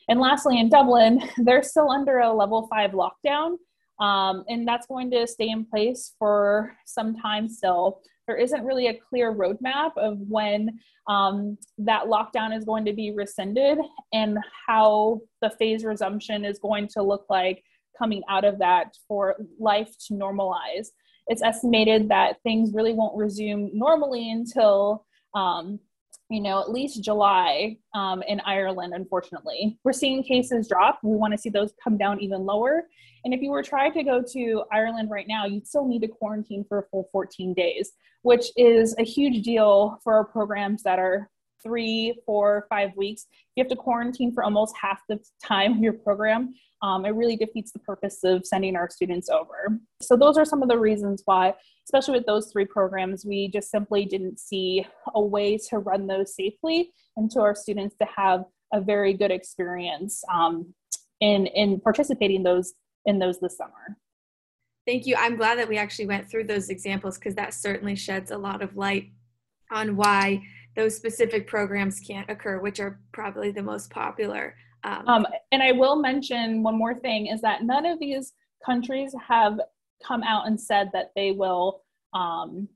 And 0.07 0.19
lastly 0.19 0.59
in 0.59 0.69
dublin 0.69 1.21
they're 1.37 1.63
still 1.63 1.89
under 1.89 2.19
a 2.19 2.33
level 2.33 2.67
5 2.67 2.91
lockdown 2.91 3.57
um, 3.99 4.43
and 4.49 4.67
that's 4.67 4.87
going 4.87 5.11
to 5.11 5.27
stay 5.27 5.49
in 5.49 5.63
place 5.63 6.15
for 6.17 6.75
some 6.85 7.15
time 7.15 7.47
still 7.47 8.01
there 8.27 8.38
isn't 8.38 8.63
really 8.63 8.88
a 8.88 8.99
clear 9.10 9.34
roadmap 9.34 9.91
of 9.97 10.19
when 10.19 10.79
um, 11.07 11.57
that 11.77 12.03
lockdown 12.03 12.55
is 12.55 12.63
going 12.65 12.86
to 12.86 12.93
be 12.93 13.12
rescinded 13.12 13.77
and 14.13 14.38
how 14.67 15.19
the 15.41 15.49
phase 15.49 15.84
resumption 15.84 16.45
is 16.45 16.60
going 16.60 16.88
to 16.88 17.01
look 17.01 17.25
like 17.29 17.63
coming 17.97 18.21
out 18.29 18.45
of 18.45 18.60
that 18.60 18.95
for 19.07 19.36
life 19.60 19.93
to 20.07 20.13
normalize. 20.13 20.89
It's 21.27 21.43
estimated 21.43 22.10
that 22.10 22.41
things 22.43 22.73
really 22.73 22.93
won't 22.93 23.17
resume 23.17 23.71
normally 23.73 24.31
until 24.31 25.05
um, 25.34 25.79
you 26.32 26.39
know, 26.39 26.62
at 26.62 26.72
least 26.72 27.04
July 27.04 27.76
um, 27.94 28.24
in 28.24 28.39
Ireland, 28.46 28.94
unfortunately. 28.96 29.78
We're 29.84 29.91
seeing 29.91 30.24
cases 30.24 30.70
drop. 30.70 31.00
We 31.04 31.17
want 31.17 31.34
to 31.34 31.38
see 31.38 31.50
those 31.50 31.74
come 31.84 31.98
down 31.98 32.22
even 32.22 32.46
lower. 32.46 32.86
And 33.26 33.34
if 33.34 33.41
you 33.41 33.52
were 33.52 33.62
trying 33.62 33.91
to 33.94 34.04
go 34.04 34.24
to 34.32 34.63
Ireland 34.72 35.10
right 35.12 35.28
now, 35.28 35.46
you'd 35.46 35.67
still 35.67 35.86
need 35.86 36.00
to 36.04 36.08
quarantine 36.08 36.63
for 36.67 36.80
a 36.80 36.84
full 36.84 37.10
14 37.12 37.54
days, 37.54 37.91
which 38.22 38.46
is 38.56 38.96
a 38.98 39.04
huge 39.04 39.44
deal 39.44 40.00
for 40.06 40.13
our 40.13 40.24
programs 40.24 40.84
that 40.84 41.00
are 41.00 41.30
three, 41.63 42.15
four, 42.26 42.65
five 42.69 42.91
weeks. 42.95 43.28
You 43.56 43.63
have 43.63 43.69
to 43.69 43.76
quarantine 43.76 44.34
for 44.34 44.43
almost 44.43 44.76
half 44.82 45.02
the 45.08 45.19
time 45.43 45.74
of 45.74 45.80
your 45.80 45.93
program. 45.93 46.54
Um, 46.82 47.06
it 47.06 47.12
really 47.12 47.36
defeats 47.36 47.71
the 47.71 47.80
purpose 47.80 48.24
of 48.24 48.45
sending 48.45 48.76
our 48.76 48.89
students 48.89 49.30
over. 49.30 49.80
So, 50.02 50.15
those 50.15 50.38
are 50.38 50.45
some 50.45 50.63
of 50.63 50.69
the 50.69 50.80
reasons 50.80 51.21
why, 51.26 51.54
especially 51.86 52.17
with 52.17 52.26
those 52.26 52.52
three 52.52 52.65
programs, 52.65 53.26
we 53.26 53.50
just 53.50 53.69
simply 53.69 54.06
didn't 54.06 54.39
see 54.39 54.86
a 55.13 55.21
way 55.21 55.58
to 55.69 55.80
run 55.80 56.08
those 56.08 56.36
safely 56.36 56.91
and 57.17 57.30
to 57.32 57.41
our 57.41 57.54
students 57.54 57.95
to 57.97 58.08
have 58.15 58.45
a 58.74 58.82
very 58.82 59.13
good 59.13 59.32
experience 59.32 60.24
um, 60.34 60.74
in, 61.19 61.45
in 61.47 61.80
participating 61.80 62.43
those 62.43 62.74
in 63.06 63.19
those 63.19 63.39
this 63.39 63.58
summer. 63.58 63.97
Thank 64.88 65.06
you. 65.06 65.15
I'm 65.17 65.38
glad 65.38 65.60
that 65.60 65.69
we 65.69 65.78
actually 65.78 66.08
went 66.08 66.30
through 66.30 66.45
those 66.45 66.69
examples 66.69 67.17
because 67.17 67.36
that 67.36 67.54
certainly 67.54 67.95
sheds 67.95 68.32
a 68.32 68.38
lot 68.38 68.62
of 68.62 68.76
light 68.76 69.12
on 69.71 69.95
why 69.95 70.41
those 70.75 70.95
specific 70.95 71.47
programs 71.47 71.99
can't 71.99 72.29
occur, 72.29 72.60
which 72.60 72.79
are 72.79 72.99
probably 73.12 73.51
the 73.51 73.62
most 73.62 73.89
popular. 73.89 74.55
Um, 74.84 75.07
um, 75.07 75.27
and 75.51 75.62
I 75.62 75.73
will 75.73 75.95
mention 75.95 76.63
one 76.63 76.77
more 76.77 76.95
thing 76.95 77.27
is 77.27 77.41
that 77.41 77.63
none 77.63 77.86
of 77.86 77.99
these 77.99 78.34
countries 78.65 79.13
have 79.27 79.60
come 80.05 80.23
out 80.23 80.47
and 80.47 80.60
said 80.60 80.89
that 80.93 81.12
they 81.15 81.31
will 81.31 81.84
um, 82.13 82.67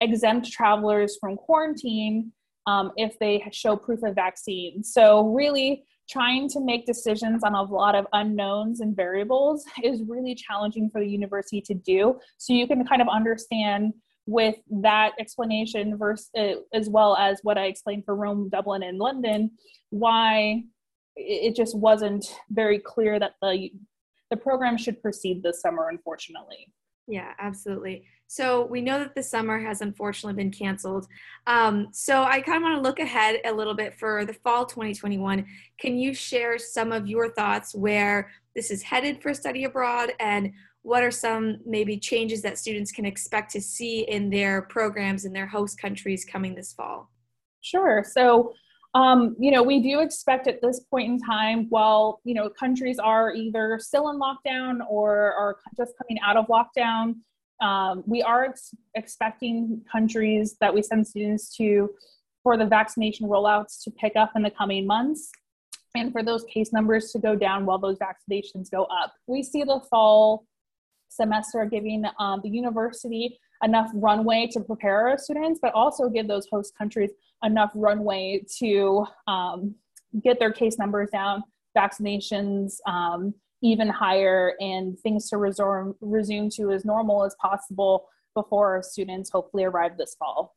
exempt 0.00 0.50
travelers 0.50 1.16
from 1.20 1.36
quarantine 1.36 2.32
um, 2.66 2.92
if 2.96 3.18
they 3.18 3.46
show 3.52 3.76
proof 3.76 4.02
of 4.02 4.14
vaccine. 4.14 4.82
So, 4.82 5.28
really, 5.28 5.84
trying 6.08 6.48
to 6.50 6.60
make 6.60 6.84
decisions 6.86 7.42
on 7.44 7.54
a 7.54 7.62
lot 7.62 7.94
of 7.94 8.06
unknowns 8.12 8.80
and 8.80 8.94
variables 8.94 9.64
is 9.82 10.02
really 10.06 10.34
challenging 10.34 10.90
for 10.90 11.00
the 11.00 11.08
university 11.08 11.60
to 11.62 11.74
do. 11.74 12.18
So, 12.38 12.52
you 12.52 12.66
can 12.66 12.86
kind 12.86 13.02
of 13.02 13.08
understand 13.08 13.94
with 14.26 14.56
that 14.70 15.12
explanation 15.18 15.96
versus 15.96 16.30
uh, 16.38 16.54
as 16.72 16.88
well 16.88 17.16
as 17.16 17.40
what 17.42 17.58
I 17.58 17.66
explained 17.66 18.04
for 18.04 18.14
Rome, 18.14 18.48
Dublin, 18.48 18.82
and 18.82 18.98
London, 18.98 19.50
why 19.90 20.64
it 21.16 21.54
just 21.54 21.76
wasn't 21.76 22.24
very 22.50 22.78
clear 22.78 23.18
that 23.18 23.34
the 23.42 23.70
the 24.30 24.36
program 24.36 24.78
should 24.78 25.02
proceed 25.02 25.42
this 25.42 25.60
summer, 25.60 25.90
unfortunately. 25.90 26.72
Yeah, 27.06 27.32
absolutely. 27.38 28.06
So 28.28 28.64
we 28.64 28.80
know 28.80 28.98
that 28.98 29.14
the 29.14 29.22
summer 29.22 29.60
has 29.60 29.82
unfortunately 29.82 30.42
been 30.42 30.50
canceled. 30.50 31.06
Um, 31.46 31.88
so 31.92 32.22
I 32.22 32.40
kind 32.40 32.56
of 32.56 32.62
want 32.62 32.76
to 32.76 32.80
look 32.80 32.98
ahead 32.98 33.40
a 33.44 33.52
little 33.52 33.74
bit 33.74 33.98
for 33.98 34.24
the 34.24 34.32
fall 34.32 34.64
2021. 34.64 35.44
Can 35.78 35.98
you 35.98 36.14
share 36.14 36.58
some 36.58 36.92
of 36.92 37.06
your 37.06 37.28
thoughts 37.34 37.74
where 37.74 38.30
this 38.54 38.70
is 38.70 38.82
headed 38.82 39.20
for 39.20 39.34
study 39.34 39.64
abroad 39.64 40.12
and 40.18 40.52
what 40.82 41.02
are 41.02 41.10
some 41.10 41.58
maybe 41.64 41.96
changes 41.96 42.42
that 42.42 42.58
students 42.58 42.90
can 42.90 43.04
expect 43.04 43.52
to 43.52 43.60
see 43.60 44.00
in 44.00 44.30
their 44.30 44.62
programs 44.62 45.24
in 45.24 45.32
their 45.32 45.46
host 45.46 45.80
countries 45.80 46.24
coming 46.24 46.54
this 46.54 46.72
fall? 46.72 47.10
Sure. 47.60 48.04
So, 48.08 48.52
um, 48.94 49.36
you 49.38 49.50
know, 49.50 49.62
we 49.62 49.80
do 49.80 50.00
expect 50.00 50.48
at 50.48 50.60
this 50.60 50.80
point 50.80 51.08
in 51.08 51.18
time, 51.20 51.66
while, 51.70 52.20
you 52.24 52.34
know, 52.34 52.50
countries 52.50 52.98
are 52.98 53.32
either 53.32 53.78
still 53.80 54.10
in 54.10 54.18
lockdown 54.20 54.80
or 54.88 55.32
are 55.32 55.56
just 55.76 55.92
coming 55.96 56.20
out 56.20 56.36
of 56.36 56.46
lockdown, 56.48 57.14
um, 57.62 58.02
we 58.06 58.22
are 58.22 58.44
ex- 58.46 58.74
expecting 58.96 59.80
countries 59.90 60.56
that 60.60 60.74
we 60.74 60.82
send 60.82 61.06
students 61.06 61.56
to 61.56 61.90
for 62.42 62.56
the 62.56 62.66
vaccination 62.66 63.28
rollouts 63.28 63.82
to 63.84 63.90
pick 63.92 64.16
up 64.16 64.32
in 64.34 64.42
the 64.42 64.50
coming 64.50 64.84
months 64.84 65.30
and 65.94 66.10
for 66.10 66.22
those 66.24 66.44
case 66.44 66.72
numbers 66.72 67.12
to 67.12 67.18
go 67.20 67.36
down 67.36 67.64
while 67.64 67.78
those 67.78 67.98
vaccinations 67.98 68.70
go 68.70 68.84
up. 68.84 69.12
We 69.28 69.44
see 69.44 69.62
the 69.62 69.80
fall 69.88 70.44
semester, 71.16 71.64
giving 71.64 72.04
um, 72.18 72.40
the 72.42 72.50
university 72.50 73.38
enough 73.62 73.90
runway 73.94 74.48
to 74.52 74.60
prepare 74.60 75.08
our 75.08 75.18
students, 75.18 75.60
but 75.62 75.72
also 75.74 76.08
give 76.08 76.26
those 76.26 76.46
host 76.50 76.76
countries 76.76 77.10
enough 77.44 77.70
runway 77.74 78.44
to 78.58 79.06
um, 79.26 79.74
get 80.22 80.38
their 80.38 80.52
case 80.52 80.78
numbers 80.78 81.10
down, 81.10 81.42
vaccinations 81.76 82.76
um, 82.86 83.34
even 83.62 83.88
higher, 83.88 84.54
and 84.60 84.98
things 84.98 85.28
to 85.30 85.36
resume, 85.36 85.94
resume 86.00 86.50
to 86.50 86.72
as 86.72 86.84
normal 86.84 87.24
as 87.24 87.34
possible 87.40 88.08
before 88.34 88.74
our 88.74 88.82
students 88.82 89.30
hopefully 89.30 89.64
arrive 89.64 89.96
this 89.96 90.16
fall. 90.18 90.56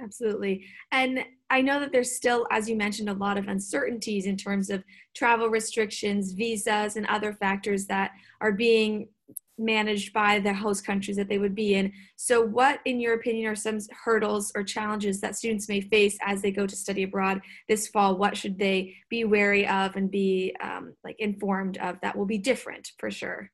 Absolutely. 0.00 0.66
And 0.92 1.24
I 1.48 1.62
know 1.62 1.80
that 1.80 1.90
there's 1.90 2.14
still, 2.14 2.46
as 2.50 2.68
you 2.68 2.76
mentioned, 2.76 3.08
a 3.08 3.14
lot 3.14 3.38
of 3.38 3.48
uncertainties 3.48 4.26
in 4.26 4.36
terms 4.36 4.68
of 4.68 4.84
travel 5.14 5.48
restrictions, 5.48 6.32
visas, 6.32 6.96
and 6.96 7.06
other 7.06 7.32
factors 7.32 7.86
that 7.86 8.10
are 8.40 8.52
being 8.52 9.08
managed 9.58 10.12
by 10.12 10.38
the 10.38 10.52
host 10.52 10.84
countries 10.84 11.16
that 11.16 11.28
they 11.28 11.38
would 11.38 11.54
be 11.54 11.74
in. 11.74 11.92
So, 12.16 12.42
what, 12.42 12.80
in 12.84 13.00
your 13.00 13.14
opinion, 13.14 13.50
are 13.50 13.54
some 13.54 13.78
hurdles 14.04 14.52
or 14.54 14.62
challenges 14.62 15.20
that 15.20 15.36
students 15.36 15.68
may 15.68 15.80
face 15.80 16.18
as 16.22 16.42
they 16.42 16.50
go 16.50 16.66
to 16.66 16.76
study 16.76 17.04
abroad 17.04 17.40
this 17.68 17.88
fall? 17.88 18.16
What 18.16 18.36
should 18.36 18.58
they 18.58 18.94
be 19.08 19.24
wary 19.24 19.66
of 19.66 19.96
and 19.96 20.10
be 20.10 20.54
um, 20.62 20.94
like 21.04 21.16
informed 21.18 21.78
of 21.78 21.96
that 22.02 22.16
will 22.16 22.26
be 22.26 22.38
different 22.38 22.90
for 22.98 23.10
sure? 23.10 23.50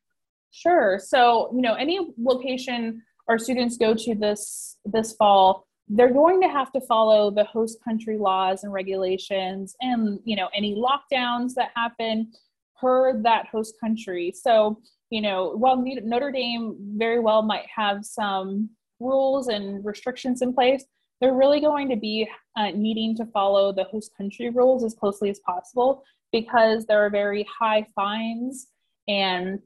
Sure. 0.50 0.98
So, 1.02 1.50
you 1.54 1.62
know, 1.62 1.74
any 1.74 2.00
location 2.18 3.02
our 3.28 3.38
students 3.38 3.76
go 3.76 3.94
to 3.94 4.14
this 4.14 4.76
this 4.84 5.14
fall, 5.14 5.66
they're 5.88 6.12
going 6.12 6.40
to 6.40 6.48
have 6.48 6.72
to 6.72 6.80
follow 6.82 7.30
the 7.30 7.44
host 7.44 7.78
country 7.84 8.18
laws 8.18 8.64
and 8.64 8.72
regulations, 8.72 9.74
and 9.80 10.18
you 10.24 10.36
know, 10.36 10.48
any 10.54 10.74
lockdowns 10.74 11.54
that 11.54 11.70
happen 11.76 12.32
per 12.80 13.22
that 13.22 13.46
host 13.46 13.76
country. 13.80 14.32
So 14.34 14.80
you 15.12 15.20
know, 15.20 15.50
while 15.50 15.76
Notre 15.76 16.32
Dame 16.32 16.74
very 16.96 17.20
well 17.20 17.42
might 17.42 17.66
have 17.66 18.02
some 18.02 18.70
rules 18.98 19.48
and 19.48 19.84
restrictions 19.84 20.40
in 20.40 20.54
place, 20.54 20.86
they're 21.20 21.34
really 21.34 21.60
going 21.60 21.90
to 21.90 21.96
be 21.96 22.26
uh, 22.56 22.70
needing 22.70 23.14
to 23.18 23.26
follow 23.26 23.74
the 23.74 23.84
host 23.84 24.12
country 24.16 24.48
rules 24.48 24.82
as 24.82 24.94
closely 24.94 25.28
as 25.28 25.38
possible 25.40 26.02
because 26.32 26.86
there 26.86 27.04
are 27.04 27.10
very 27.10 27.46
high 27.60 27.86
fines 27.94 28.68
and 29.06 29.58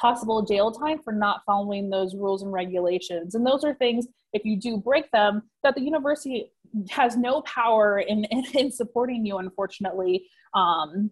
possible 0.00 0.42
jail 0.42 0.72
time 0.72 0.98
for 1.04 1.12
not 1.12 1.42
following 1.44 1.90
those 1.90 2.14
rules 2.14 2.42
and 2.42 2.50
regulations. 2.50 3.34
And 3.34 3.46
those 3.46 3.64
are 3.64 3.74
things, 3.74 4.06
if 4.32 4.46
you 4.46 4.58
do 4.58 4.78
break 4.78 5.10
them, 5.10 5.42
that 5.62 5.74
the 5.74 5.82
university 5.82 6.50
has 6.88 7.18
no 7.18 7.42
power 7.42 7.98
in, 7.98 8.24
in, 8.24 8.44
in 8.54 8.72
supporting 8.72 9.26
you, 9.26 9.36
unfortunately. 9.36 10.26
Um, 10.54 11.10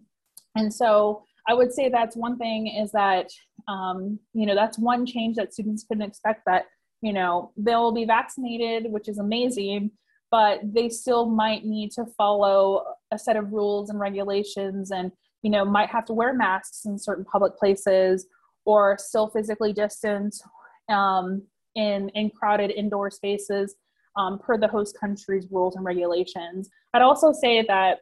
and 0.55 0.73
so 0.73 1.23
I 1.47 1.53
would 1.53 1.71
say 1.71 1.89
that's 1.89 2.15
one 2.15 2.37
thing 2.37 2.67
is 2.67 2.91
that, 2.93 3.29
um, 3.67 4.19
you 4.33 4.45
know, 4.45 4.55
that's 4.55 4.77
one 4.77 5.05
change 5.05 5.35
that 5.35 5.53
students 5.53 5.83
couldn't 5.83 6.07
expect 6.07 6.43
that, 6.45 6.65
you 7.01 7.13
know, 7.13 7.51
they'll 7.57 7.91
be 7.91 8.05
vaccinated, 8.05 8.91
which 8.91 9.07
is 9.07 9.17
amazing, 9.17 9.91
but 10.31 10.59
they 10.63 10.89
still 10.89 11.25
might 11.25 11.65
need 11.65 11.91
to 11.91 12.05
follow 12.17 12.83
a 13.11 13.17
set 13.17 13.35
of 13.35 13.51
rules 13.51 13.89
and 13.89 13.99
regulations 13.99 14.91
and, 14.91 15.11
you 15.41 15.49
know, 15.49 15.65
might 15.65 15.89
have 15.89 16.05
to 16.05 16.13
wear 16.13 16.33
masks 16.33 16.85
in 16.85 16.97
certain 16.97 17.25
public 17.25 17.55
places 17.57 18.27
or 18.65 18.97
still 18.99 19.27
physically 19.27 19.73
distance 19.73 20.41
um, 20.89 21.43
in, 21.75 22.09
in 22.09 22.29
crowded 22.29 22.71
indoor 22.71 23.11
spaces 23.11 23.75
um, 24.17 24.39
per 24.39 24.57
the 24.57 24.67
host 24.67 24.97
country's 24.99 25.47
rules 25.51 25.75
and 25.75 25.85
regulations. 25.85 26.69
I'd 26.93 27.01
also 27.01 27.31
say 27.31 27.63
that 27.67 27.99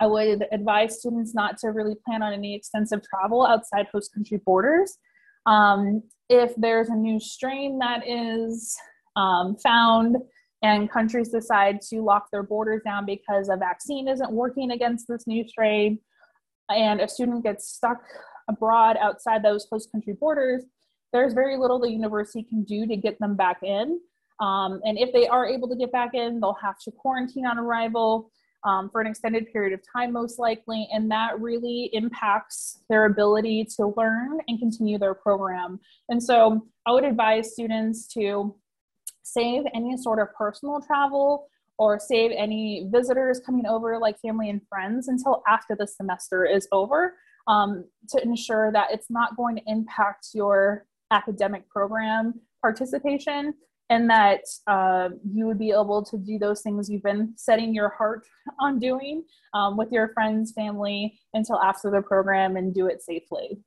I 0.00 0.06
would 0.06 0.46
advise 0.52 0.98
students 0.98 1.34
not 1.34 1.58
to 1.58 1.68
really 1.68 1.94
plan 2.04 2.22
on 2.22 2.32
any 2.32 2.54
extensive 2.54 3.00
travel 3.02 3.46
outside 3.46 3.86
host 3.92 4.12
country 4.12 4.40
borders. 4.44 4.98
Um, 5.46 6.02
if 6.28 6.54
there's 6.56 6.88
a 6.88 6.94
new 6.94 7.18
strain 7.20 7.78
that 7.78 8.06
is 8.06 8.76
um, 9.14 9.56
found 9.56 10.16
and 10.62 10.90
countries 10.90 11.28
decide 11.28 11.80
to 11.90 12.02
lock 12.02 12.28
their 12.30 12.42
borders 12.42 12.82
down 12.84 13.06
because 13.06 13.48
a 13.48 13.56
vaccine 13.56 14.08
isn't 14.08 14.32
working 14.32 14.70
against 14.72 15.06
this 15.08 15.26
new 15.26 15.46
strain, 15.46 15.98
and 16.68 17.00
a 17.00 17.08
student 17.08 17.44
gets 17.44 17.68
stuck 17.68 18.02
abroad 18.48 18.96
outside 19.00 19.42
those 19.42 19.66
host 19.70 19.90
country 19.92 20.14
borders, 20.18 20.64
there's 21.12 21.32
very 21.32 21.56
little 21.56 21.80
the 21.80 21.90
university 21.90 22.42
can 22.42 22.64
do 22.64 22.86
to 22.86 22.96
get 22.96 23.18
them 23.18 23.36
back 23.36 23.62
in. 23.62 24.00
Um, 24.40 24.80
and 24.84 24.98
if 24.98 25.12
they 25.12 25.26
are 25.28 25.46
able 25.46 25.68
to 25.68 25.76
get 25.76 25.92
back 25.92 26.14
in, 26.14 26.40
they'll 26.40 26.58
have 26.60 26.78
to 26.84 26.90
quarantine 26.90 27.46
on 27.46 27.58
arrival 27.58 28.30
um, 28.66 28.90
for 28.90 29.00
an 29.00 29.06
extended 29.06 29.50
period 29.52 29.72
of 29.72 29.80
time, 29.90 30.12
most 30.12 30.38
likely. 30.38 30.88
And 30.92 31.10
that 31.10 31.40
really 31.40 31.88
impacts 31.92 32.82
their 32.90 33.06
ability 33.06 33.66
to 33.76 33.94
learn 33.96 34.40
and 34.48 34.58
continue 34.58 34.98
their 34.98 35.14
program. 35.14 35.78
And 36.08 36.22
so 36.22 36.66
I 36.84 36.90
would 36.90 37.04
advise 37.04 37.52
students 37.52 38.06
to 38.14 38.54
save 39.22 39.62
any 39.72 39.96
sort 39.96 40.18
of 40.18 40.28
personal 40.36 40.80
travel 40.80 41.48
or 41.78 42.00
save 42.00 42.32
any 42.36 42.88
visitors 42.90 43.40
coming 43.44 43.66
over, 43.66 43.98
like 43.98 44.18
family 44.20 44.50
and 44.50 44.60
friends, 44.68 45.08
until 45.08 45.42
after 45.46 45.76
the 45.78 45.86
semester 45.86 46.44
is 46.44 46.66
over 46.72 47.14
um, 47.46 47.84
to 48.08 48.22
ensure 48.22 48.72
that 48.72 48.88
it's 48.90 49.10
not 49.10 49.36
going 49.36 49.56
to 49.56 49.62
impact 49.66 50.28
your 50.34 50.86
academic 51.12 51.68
program 51.68 52.34
participation 52.62 53.54
and 53.90 54.10
that 54.10 54.40
uh, 54.66 55.10
you 55.32 55.46
would 55.46 55.58
be 55.58 55.70
able 55.70 56.04
to 56.04 56.18
do 56.18 56.38
those 56.38 56.62
things 56.62 56.90
you've 56.90 57.02
been 57.02 57.32
setting 57.36 57.74
your 57.74 57.90
heart 57.90 58.26
on 58.58 58.78
doing 58.78 59.24
um, 59.54 59.76
with 59.76 59.92
your 59.92 60.08
friends, 60.08 60.52
family 60.52 61.18
until 61.34 61.60
after 61.60 61.90
the 61.90 62.02
program 62.02 62.56
and 62.56 62.74
do 62.74 62.86
it 62.86 63.02
safely. 63.02 63.58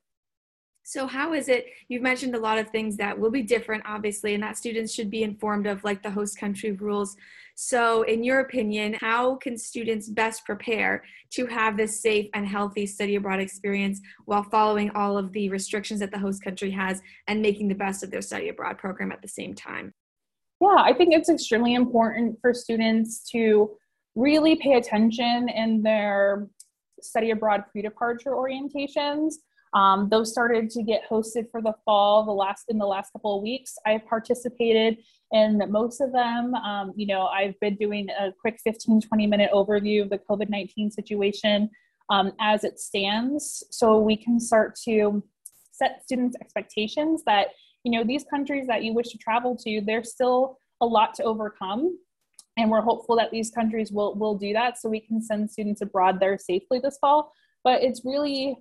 So, 0.83 1.05
how 1.05 1.33
is 1.33 1.49
it? 1.49 1.67
You've 1.87 2.01
mentioned 2.01 2.33
a 2.33 2.39
lot 2.39 2.57
of 2.57 2.69
things 2.69 2.97
that 2.97 3.17
will 3.17 3.29
be 3.29 3.43
different, 3.43 3.83
obviously, 3.85 4.33
and 4.33 4.41
that 4.41 4.57
students 4.57 4.91
should 4.91 5.11
be 5.11 5.21
informed 5.21 5.67
of, 5.67 5.83
like 5.83 6.01
the 6.01 6.09
host 6.09 6.39
country 6.39 6.71
rules. 6.71 7.15
So, 7.53 8.01
in 8.03 8.23
your 8.23 8.39
opinion, 8.39 8.95
how 8.99 9.35
can 9.35 9.55
students 9.55 10.09
best 10.09 10.45
prepare 10.45 11.03
to 11.31 11.45
have 11.45 11.77
this 11.77 12.01
safe 12.01 12.27
and 12.33 12.47
healthy 12.47 12.87
study 12.87 13.17
abroad 13.17 13.39
experience 13.39 14.01
while 14.25 14.41
following 14.41 14.89
all 14.95 15.15
of 15.15 15.31
the 15.31 15.49
restrictions 15.49 15.99
that 15.99 16.09
the 16.09 16.17
host 16.17 16.43
country 16.43 16.71
has 16.71 17.03
and 17.27 17.39
making 17.39 17.67
the 17.67 17.75
best 17.75 18.01
of 18.01 18.09
their 18.09 18.23
study 18.23 18.49
abroad 18.49 18.79
program 18.79 19.11
at 19.11 19.21
the 19.21 19.27
same 19.27 19.53
time? 19.53 19.93
Yeah, 20.61 20.77
I 20.77 20.93
think 20.93 21.13
it's 21.13 21.29
extremely 21.29 21.73
important 21.73 22.37
for 22.41 22.53
students 22.53 23.29
to 23.31 23.71
really 24.15 24.55
pay 24.55 24.73
attention 24.73 25.49
in 25.49 25.81
their 25.83 26.47
study 27.01 27.31
abroad 27.31 27.63
pre 27.71 27.81
departure 27.81 28.31
orientations 28.31 29.35
um, 29.73 30.09
those 30.09 30.31
started 30.31 30.69
to 30.71 30.83
get 30.83 31.03
hosted 31.09 31.49
for 31.51 31.61
the 31.61 31.73
fall 31.85 32.25
the 32.25 32.31
last 32.31 32.65
in 32.69 32.77
the 32.77 32.85
last 32.85 33.11
couple 33.13 33.37
of 33.37 33.43
weeks. 33.43 33.75
I've 33.85 34.05
participated 34.07 34.97
in 35.31 35.61
most 35.69 36.01
of 36.01 36.11
them. 36.11 36.55
Um, 36.55 36.93
you 36.95 37.05
know, 37.05 37.27
I've 37.27 37.59
been 37.59 37.75
doing 37.75 38.09
a 38.09 38.31
quick 38.31 38.59
15, 38.63 39.01
20 39.01 39.27
minute 39.27 39.51
overview 39.53 40.01
of 40.01 40.09
the 40.09 40.17
COVID 40.17 40.49
19 40.49 40.91
situation 40.91 41.69
um, 42.09 42.31
as 42.39 42.63
it 42.63 42.79
stands 42.79 43.63
so 43.69 43.99
we 43.99 44.17
can 44.17 44.39
start 44.39 44.75
to 44.85 45.23
set 45.71 46.01
students' 46.03 46.35
expectations 46.41 47.23
that, 47.25 47.49
you 47.83 47.91
know, 47.91 48.03
these 48.03 48.25
countries 48.29 48.67
that 48.67 48.83
you 48.83 48.93
wish 48.93 49.09
to 49.09 49.17
travel 49.17 49.55
to, 49.65 49.81
there's 49.85 50.11
still 50.11 50.57
a 50.81 50.85
lot 50.85 51.13
to 51.15 51.23
overcome. 51.23 51.97
And 52.57 52.69
we're 52.69 52.81
hopeful 52.81 53.15
that 53.17 53.31
these 53.31 53.51
countries 53.51 53.91
will, 53.91 54.15
will 54.15 54.35
do 54.35 54.53
that 54.53 54.77
so 54.77 54.89
we 54.89 54.99
can 54.99 55.21
send 55.21 55.49
students 55.49 55.81
abroad 55.81 56.19
there 56.19 56.37
safely 56.37 56.79
this 56.79 56.97
fall. 56.99 57.31
But 57.63 57.83
it's 57.83 58.01
really 58.03 58.57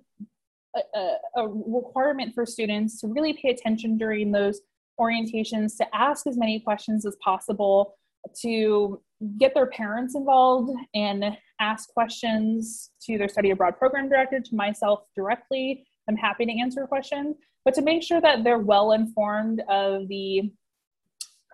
a, 0.75 1.15
a 1.35 1.47
requirement 1.47 2.33
for 2.33 2.45
students 2.45 2.99
to 3.01 3.07
really 3.07 3.33
pay 3.33 3.49
attention 3.49 3.97
during 3.97 4.31
those 4.31 4.61
orientations 4.99 5.77
to 5.77 5.95
ask 5.95 6.27
as 6.27 6.37
many 6.37 6.59
questions 6.59 7.05
as 7.05 7.15
possible 7.23 7.95
to 8.41 9.01
get 9.37 9.53
their 9.53 9.67
parents 9.67 10.15
involved 10.15 10.71
and 10.93 11.37
ask 11.59 11.89
questions 11.89 12.91
to 13.01 13.17
their 13.17 13.29
study 13.29 13.51
abroad 13.51 13.77
program 13.77 14.09
director 14.09 14.39
to 14.39 14.55
myself 14.55 15.03
directly 15.15 15.85
i'm 16.09 16.17
happy 16.17 16.45
to 16.45 16.51
answer 16.59 16.85
questions 16.85 17.37
but 17.65 17.73
to 17.73 17.81
make 17.81 18.03
sure 18.03 18.21
that 18.21 18.43
they're 18.43 18.59
well 18.59 18.91
informed 18.91 19.61
of 19.69 20.07
the 20.07 20.51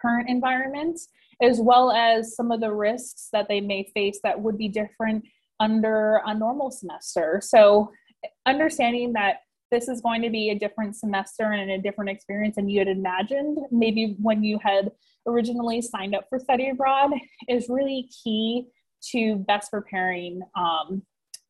current 0.01 0.29
environment 0.29 0.99
as 1.41 1.59
well 1.59 1.91
as 1.91 2.35
some 2.35 2.51
of 2.51 2.61
the 2.61 2.71
risks 2.71 3.27
that 3.33 3.47
they 3.49 3.59
may 3.59 3.83
face 3.93 4.19
that 4.23 4.39
would 4.39 4.57
be 4.57 4.67
different 4.67 5.23
under 5.59 6.21
a 6.25 6.33
normal 6.33 6.71
semester 6.71 7.41
so 7.43 7.91
understanding 8.45 9.13
that 9.13 9.37
this 9.71 9.87
is 9.89 10.01
going 10.01 10.21
to 10.21 10.29
be 10.29 10.49
a 10.51 10.59
different 10.59 10.95
semester 10.95 11.51
and 11.51 11.71
a 11.71 11.77
different 11.77 12.09
experience 12.09 12.55
than 12.55 12.69
you 12.69 12.79
had 12.79 12.87
imagined, 12.87 13.57
maybe 13.71 14.15
when 14.21 14.43
you 14.43 14.59
had 14.61 14.91
originally 15.27 15.81
signed 15.81 16.15
up 16.15 16.25
for 16.29 16.39
study 16.39 16.69
abroad, 16.69 17.11
is 17.49 17.67
really 17.67 18.09
key 18.23 18.67
to 19.11 19.35
best 19.47 19.71
preparing. 19.71 20.41
Um, 20.55 21.01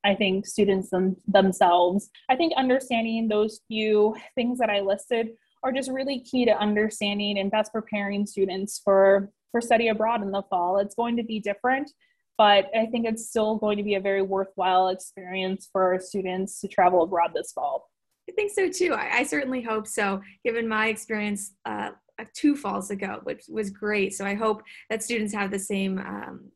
I 0.06 0.16
think 0.16 0.46
students 0.46 0.90
them, 0.90 1.18
themselves. 1.28 2.10
I 2.30 2.36
think 2.36 2.54
understanding 2.56 3.28
those 3.28 3.60
few 3.68 4.16
things 4.36 4.60
that 4.60 4.70
I 4.70 4.80
listed 4.80 5.30
are 5.64 5.72
just 5.72 5.92
really 5.92 6.20
key 6.20 6.46
to 6.46 6.58
understanding 6.58 7.40
and 7.40 7.52
best 7.52 7.74
preparing 7.74 8.26
students 8.26 8.80
for 8.84 9.32
for 9.52 9.62
study 9.62 9.88
abroad 9.88 10.22
in 10.22 10.32
the 10.32 10.44
fall. 10.44 10.78
It's 10.80 10.96
going 10.96 11.18
to 11.18 11.24
be 11.24 11.40
different 11.40 11.90
but 12.38 12.66
I 12.76 12.86
think 12.88 13.06
it's 13.06 13.30
still 13.30 13.56
going 13.56 13.78
to 13.78 13.84
be 13.84 13.96
a 13.96 14.00
very 14.00 14.22
worthwhile 14.22 14.90
experience 14.90 15.70
for 15.72 16.00
students 16.02 16.60
to 16.62 16.68
travel 16.68 17.04
abroad 17.04 17.32
this 17.34 17.52
fall. 17.52 17.90
I 18.30 18.34
think 18.34 18.52
so 18.52 18.70
too. 18.70 18.94
I, 18.94 19.20
I 19.20 19.24
certainly 19.24 19.62
hope 19.62 19.88
so, 19.88 20.22
given 20.44 20.68
my 20.68 20.88
experience 20.88 21.54
uh, 21.66 21.92
two 22.34 22.56
falls 22.56 22.90
ago, 22.90 23.20
which 23.24 23.44
was 23.48 23.70
great. 23.70 24.14
So 24.14 24.26
I 24.26 24.34
hope 24.34 24.64
that 24.90 25.04
students 25.04 25.34
have 25.34 25.52
the 25.52 25.60
same 25.60 26.00
um, 26.00 26.52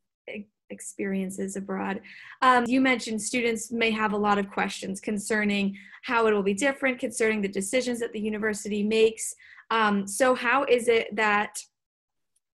experiences 0.70 1.56
abroad. 1.56 2.00
Um, 2.42 2.64
you 2.66 2.80
mentioned 2.80 3.20
students 3.20 3.70
may 3.70 3.90
have 3.90 4.12
a 4.12 4.16
lot 4.16 4.38
of 4.38 4.50
questions 4.50 5.00
concerning 5.00 5.76
how 6.02 6.26
it 6.26 6.32
will 6.32 6.42
be 6.42 6.54
different, 6.54 6.98
concerning 6.98 7.42
the 7.42 7.48
decisions 7.48 8.00
that 8.00 8.12
the 8.12 8.20
university 8.20 8.82
makes. 8.82 9.34
Um, 9.70 10.06
so, 10.06 10.34
how 10.34 10.64
is 10.64 10.88
it 10.88 11.14
that 11.16 11.62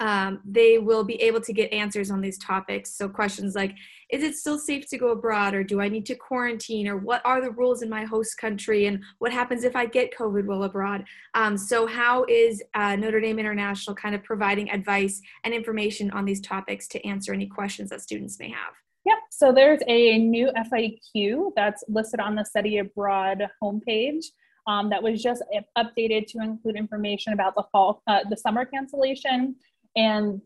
um, 0.00 0.40
they 0.44 0.78
will 0.78 1.04
be 1.04 1.14
able 1.22 1.40
to 1.40 1.52
get 1.52 1.72
answers 1.72 2.10
on 2.10 2.20
these 2.20 2.38
topics. 2.38 2.94
So, 2.96 3.08
questions 3.08 3.54
like 3.54 3.74
Is 4.10 4.22
it 4.22 4.36
still 4.36 4.58
safe 4.58 4.88
to 4.90 4.98
go 4.98 5.08
abroad, 5.08 5.54
or 5.54 5.64
do 5.64 5.80
I 5.80 5.88
need 5.88 6.06
to 6.06 6.14
quarantine, 6.14 6.88
or 6.88 6.96
what 6.96 7.22
are 7.24 7.40
the 7.40 7.50
rules 7.50 7.82
in 7.82 7.88
my 7.88 8.04
host 8.04 8.36
country, 8.38 8.86
and 8.86 9.02
what 9.18 9.32
happens 9.32 9.64
if 9.64 9.74
I 9.74 9.86
get 9.86 10.14
COVID 10.16 10.44
while 10.46 10.64
abroad? 10.64 11.04
Um, 11.34 11.56
so, 11.56 11.86
how 11.86 12.24
is 12.28 12.62
uh, 12.74 12.96
Notre 12.96 13.20
Dame 13.20 13.38
International 13.38 13.96
kind 13.96 14.14
of 14.14 14.22
providing 14.22 14.70
advice 14.70 15.20
and 15.44 15.54
information 15.54 16.10
on 16.10 16.24
these 16.24 16.40
topics 16.40 16.86
to 16.88 17.06
answer 17.06 17.32
any 17.32 17.46
questions 17.46 17.90
that 17.90 18.02
students 18.02 18.38
may 18.38 18.50
have? 18.50 18.74
Yep. 19.06 19.18
So 19.30 19.52
there's 19.52 19.80
a 19.86 20.18
new 20.18 20.50
FAQ 20.72 21.52
that's 21.54 21.84
listed 21.88 22.18
on 22.18 22.34
the 22.34 22.44
Study 22.44 22.78
Abroad 22.78 23.46
homepage. 23.62 24.24
Um, 24.66 24.90
that 24.90 25.00
was 25.00 25.22
just 25.22 25.44
updated 25.78 26.26
to 26.32 26.38
include 26.38 26.74
information 26.74 27.32
about 27.32 27.54
the 27.54 27.62
fall, 27.70 28.02
uh, 28.08 28.20
the 28.28 28.36
summer 28.36 28.64
cancellation, 28.64 29.54
and 29.96 30.40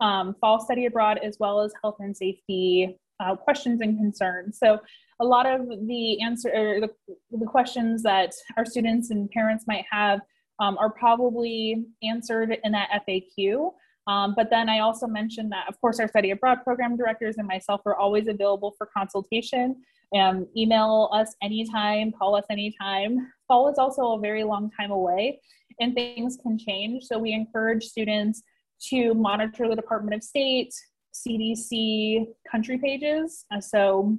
um, 0.00 0.34
fall 0.40 0.60
study 0.60 0.86
abroad, 0.86 1.18
as 1.22 1.36
well 1.38 1.60
as 1.60 1.72
health 1.82 1.96
and 2.00 2.16
safety 2.16 2.98
uh, 3.20 3.36
questions 3.36 3.80
and 3.80 3.98
concerns. 3.98 4.58
So 4.58 4.78
a 5.20 5.24
lot 5.24 5.46
of 5.46 5.68
the 5.86 6.20
answer 6.22 6.50
or 6.54 6.80
the, 6.80 6.90
the 7.32 7.46
questions 7.46 8.02
that 8.04 8.32
our 8.56 8.64
students 8.64 9.10
and 9.10 9.30
parents 9.30 9.64
might 9.66 9.84
have 9.90 10.20
um, 10.60 10.78
are 10.78 10.90
probably 10.90 11.84
answered 12.02 12.58
in 12.62 12.72
that 12.72 12.88
FAQ. 13.06 13.72
Um, 14.06 14.34
but 14.36 14.48
then 14.50 14.68
I 14.68 14.78
also 14.78 15.06
mentioned 15.06 15.52
that, 15.52 15.68
of 15.68 15.78
course, 15.80 16.00
our 16.00 16.08
study 16.08 16.30
abroad 16.30 16.58
program 16.64 16.96
directors 16.96 17.36
and 17.36 17.46
myself 17.46 17.82
are 17.84 17.96
always 17.96 18.26
available 18.26 18.74
for 18.78 18.88
consultation. 18.96 19.76
And 20.14 20.46
email 20.56 21.10
us 21.12 21.34
anytime, 21.42 22.12
call 22.12 22.34
us 22.34 22.44
anytime. 22.48 23.30
Fall 23.46 23.68
is 23.68 23.76
also 23.76 24.12
a 24.12 24.20
very 24.20 24.44
long 24.44 24.70
time 24.70 24.90
away 24.90 25.40
and 25.80 25.94
things 25.94 26.38
can 26.42 26.58
change. 26.58 27.04
So 27.04 27.18
we 27.18 27.32
encourage 27.32 27.84
students 27.84 28.42
to 28.90 29.14
monitor 29.14 29.68
the 29.68 29.76
Department 29.76 30.14
of 30.14 30.22
State, 30.22 30.72
CDC 31.14 32.26
country 32.50 32.78
pages. 32.78 33.44
Uh, 33.52 33.60
so, 33.60 34.16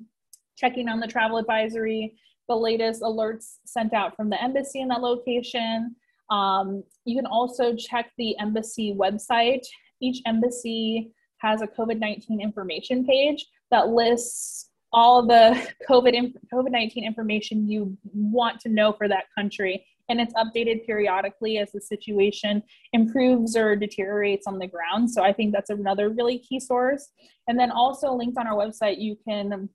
checking 0.57 0.89
on 0.89 0.99
the 0.99 1.07
travel 1.07 1.37
advisory, 1.37 2.15
the 2.47 2.55
latest 2.55 3.01
alerts 3.01 3.57
sent 3.65 3.93
out 3.93 4.15
from 4.15 4.29
the 4.29 4.41
embassy 4.41 4.81
in 4.81 4.89
that 4.89 5.01
location. 5.01 5.95
Um, 6.29 6.83
you 7.05 7.15
can 7.15 7.25
also 7.25 7.75
check 7.75 8.11
the 8.17 8.37
embassy 8.39 8.93
website. 8.93 9.65
Each 10.01 10.21
embassy 10.25 11.11
has 11.37 11.61
a 11.61 11.67
COVID 11.67 11.99
19 11.99 12.41
information 12.41 13.05
page 13.05 13.45
that 13.71 13.89
lists 13.89 14.69
all 14.91 15.25
the 15.25 15.67
COVID 15.89 16.33
COVID 16.53 16.71
nineteen 16.71 17.05
information 17.05 17.69
you 17.69 17.97
want 18.13 18.59
to 18.61 18.69
know 18.69 18.93
for 18.93 19.07
that 19.07 19.25
country, 19.35 19.85
and 20.09 20.19
it's 20.19 20.33
updated 20.33 20.85
periodically 20.85 21.59
as 21.59 21.71
the 21.71 21.81
situation 21.81 22.63
improves 22.93 23.55
or 23.55 23.75
deteriorates 23.75 24.47
on 24.47 24.59
the 24.59 24.67
ground. 24.67 25.09
So 25.09 25.23
I 25.23 25.31
think 25.31 25.53
that's 25.53 25.69
another 25.69 26.09
really 26.09 26.39
key 26.39 26.59
source. 26.59 27.09
And 27.47 27.57
then 27.57 27.71
also 27.71 28.13
linked 28.13 28.37
on 28.37 28.47
our 28.47 28.55
website, 28.55 28.99
you 28.99 29.15
can 29.27 29.69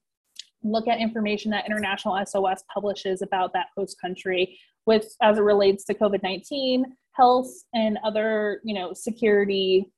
look 0.63 0.89
at 0.89 0.99
information 0.99 1.51
that 1.53 1.67
International 1.67 2.19
SOS 2.27 2.65
publishes 2.73 3.23
about 3.23 3.53
that 3.53 3.67
host 3.77 4.01
country 4.01 4.59
with 4.87 5.15
as 5.23 5.39
it 5.39 5.43
relates 5.43 5.85
to 5.85 5.95
COVID-19, 5.95 6.85
health, 7.13 7.51
and 7.73 7.99
other, 8.05 8.61
you 8.65 8.75
know, 8.75 8.93
security 8.93 9.91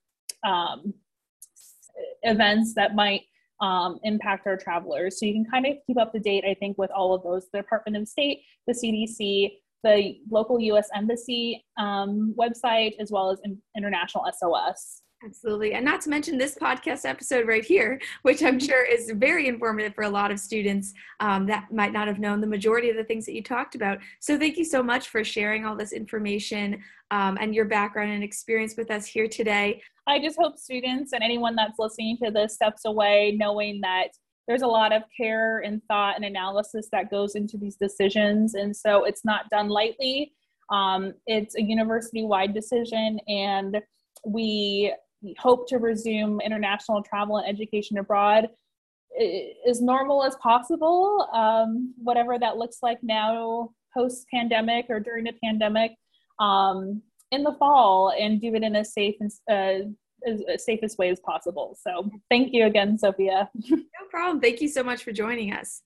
um, 0.44 0.92
events 2.22 2.74
that 2.74 2.94
might 2.94 3.22
um, 3.60 3.98
impact 4.02 4.46
our 4.46 4.56
travelers. 4.56 5.18
So 5.18 5.26
you 5.26 5.32
can 5.32 5.46
kind 5.46 5.66
of 5.66 5.74
keep 5.86 5.98
up 5.98 6.12
to 6.12 6.20
date, 6.20 6.44
I 6.44 6.54
think, 6.54 6.76
with 6.78 6.90
all 6.90 7.14
of 7.14 7.22
those. 7.22 7.48
The 7.52 7.58
Department 7.58 7.96
of 7.96 8.08
State, 8.08 8.42
the 8.66 8.74
CDC, 8.74 9.52
the 9.82 10.16
local 10.30 10.58
U.S. 10.60 10.88
Embassy 10.94 11.64
um, 11.78 12.34
website, 12.38 12.92
as 13.00 13.10
well 13.10 13.30
as 13.30 13.40
International 13.76 14.24
SOS. 14.38 15.02
Absolutely. 15.24 15.72
And 15.72 15.84
not 15.84 16.02
to 16.02 16.10
mention 16.10 16.36
this 16.36 16.56
podcast 16.56 17.06
episode 17.06 17.48
right 17.48 17.64
here, 17.64 17.98
which 18.22 18.42
I'm 18.42 18.60
sure 18.60 18.84
is 18.84 19.10
very 19.16 19.48
informative 19.48 19.94
for 19.94 20.04
a 20.04 20.10
lot 20.10 20.30
of 20.30 20.38
students 20.38 20.92
um, 21.20 21.46
that 21.46 21.72
might 21.72 21.92
not 21.92 22.06
have 22.06 22.18
known 22.18 22.40
the 22.40 22.46
majority 22.46 22.90
of 22.90 22.96
the 22.96 23.04
things 23.04 23.24
that 23.26 23.32
you 23.32 23.42
talked 23.42 23.74
about. 23.74 23.98
So 24.20 24.38
thank 24.38 24.58
you 24.58 24.64
so 24.64 24.82
much 24.82 25.08
for 25.08 25.24
sharing 25.24 25.64
all 25.64 25.74
this 25.74 25.92
information 25.92 26.82
um, 27.10 27.38
and 27.40 27.54
your 27.54 27.64
background 27.64 28.12
and 28.12 28.22
experience 28.22 28.74
with 28.76 28.90
us 28.90 29.06
here 29.06 29.26
today. 29.26 29.82
I 30.06 30.20
just 30.20 30.38
hope 30.38 30.58
students 30.58 31.12
and 31.12 31.24
anyone 31.24 31.56
that's 31.56 31.78
listening 31.78 32.18
to 32.22 32.30
this 32.30 32.54
steps 32.54 32.84
away 32.84 33.36
knowing 33.38 33.80
that 33.82 34.08
there's 34.46 34.62
a 34.62 34.66
lot 34.66 34.92
of 34.92 35.02
care 35.16 35.58
and 35.58 35.82
thought 35.88 36.16
and 36.16 36.24
analysis 36.24 36.88
that 36.92 37.10
goes 37.10 37.34
into 37.34 37.56
these 37.56 37.76
decisions. 37.76 38.54
And 38.54 38.76
so 38.76 39.04
it's 39.04 39.24
not 39.24 39.50
done 39.50 39.68
lightly. 39.68 40.32
Um, 40.70 41.14
it's 41.26 41.56
a 41.56 41.62
university 41.62 42.24
wide 42.24 42.54
decision, 42.54 43.20
and 43.28 43.80
we 44.24 44.94
hope 45.38 45.68
to 45.68 45.78
resume 45.78 46.40
international 46.40 47.02
travel 47.02 47.36
and 47.38 47.48
education 47.48 47.98
abroad 47.98 48.48
as 49.68 49.80
normal 49.80 50.24
as 50.24 50.36
possible, 50.36 51.28
um, 51.32 51.94
whatever 51.96 52.38
that 52.38 52.58
looks 52.58 52.78
like 52.82 52.98
now 53.02 53.70
post 53.94 54.26
pandemic 54.32 54.86
or 54.88 55.00
during 55.00 55.24
the 55.24 55.32
pandemic 55.42 55.92
um, 56.38 57.00
in 57.30 57.42
the 57.42 57.52
fall, 57.52 58.12
and 58.18 58.40
do 58.40 58.54
it 58.54 58.62
in 58.62 58.76
a 58.76 58.84
safe 58.84 59.14
and 59.20 59.30
uh, 59.50 59.88
as, 60.26 60.64
safest 60.64 60.98
way 60.98 61.10
as 61.10 61.20
possible. 61.20 61.76
So 61.80 62.10
thank 62.30 62.52
you 62.52 62.66
again, 62.66 62.98
Sophia. 62.98 63.50
no 63.70 63.78
problem. 64.10 64.40
Thank 64.40 64.60
you 64.60 64.68
so 64.68 64.82
much 64.82 65.02
for 65.02 65.12
joining 65.12 65.52
us. 65.52 65.82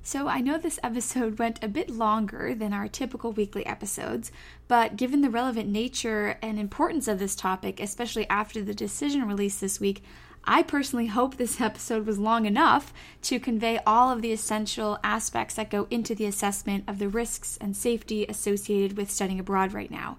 So, 0.00 0.26
I 0.26 0.40
know 0.40 0.56
this 0.56 0.78
episode 0.82 1.38
went 1.38 1.62
a 1.62 1.68
bit 1.68 1.90
longer 1.90 2.54
than 2.54 2.72
our 2.72 2.88
typical 2.88 3.32
weekly 3.32 3.66
episodes, 3.66 4.32
but 4.66 4.96
given 4.96 5.20
the 5.20 5.28
relevant 5.28 5.68
nature 5.68 6.38
and 6.40 6.58
importance 6.58 7.08
of 7.08 7.18
this 7.18 7.36
topic, 7.36 7.78
especially 7.78 8.26
after 8.30 8.62
the 8.62 8.72
decision 8.72 9.26
release 9.26 9.58
this 9.58 9.80
week, 9.80 10.02
I 10.44 10.62
personally 10.62 11.08
hope 11.08 11.36
this 11.36 11.60
episode 11.60 12.06
was 12.06 12.18
long 12.18 12.46
enough 12.46 12.94
to 13.22 13.38
convey 13.38 13.80
all 13.86 14.10
of 14.10 14.22
the 14.22 14.32
essential 14.32 14.98
aspects 15.04 15.56
that 15.56 15.70
go 15.70 15.86
into 15.90 16.14
the 16.14 16.24
assessment 16.24 16.84
of 16.88 16.98
the 16.98 17.08
risks 17.08 17.58
and 17.60 17.76
safety 17.76 18.24
associated 18.28 18.96
with 18.96 19.10
studying 19.10 19.40
abroad 19.40 19.74
right 19.74 19.90
now. 19.90 20.16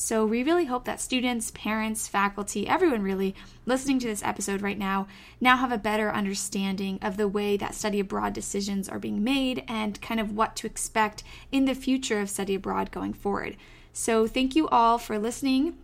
So, 0.00 0.24
we 0.24 0.44
really 0.44 0.66
hope 0.66 0.84
that 0.84 1.00
students, 1.00 1.50
parents, 1.50 2.06
faculty, 2.06 2.68
everyone 2.68 3.02
really 3.02 3.34
listening 3.66 3.98
to 3.98 4.06
this 4.06 4.22
episode 4.22 4.62
right 4.62 4.78
now 4.78 5.08
now 5.40 5.56
have 5.56 5.72
a 5.72 5.76
better 5.76 6.12
understanding 6.12 7.00
of 7.02 7.16
the 7.16 7.26
way 7.26 7.56
that 7.56 7.74
study 7.74 7.98
abroad 7.98 8.32
decisions 8.32 8.88
are 8.88 9.00
being 9.00 9.24
made 9.24 9.64
and 9.66 10.00
kind 10.00 10.20
of 10.20 10.30
what 10.30 10.54
to 10.54 10.68
expect 10.68 11.24
in 11.50 11.64
the 11.64 11.74
future 11.74 12.20
of 12.20 12.30
study 12.30 12.54
abroad 12.54 12.92
going 12.92 13.12
forward. 13.12 13.56
So, 13.92 14.28
thank 14.28 14.54
you 14.54 14.68
all 14.68 14.98
for 14.98 15.18
listening. 15.18 15.76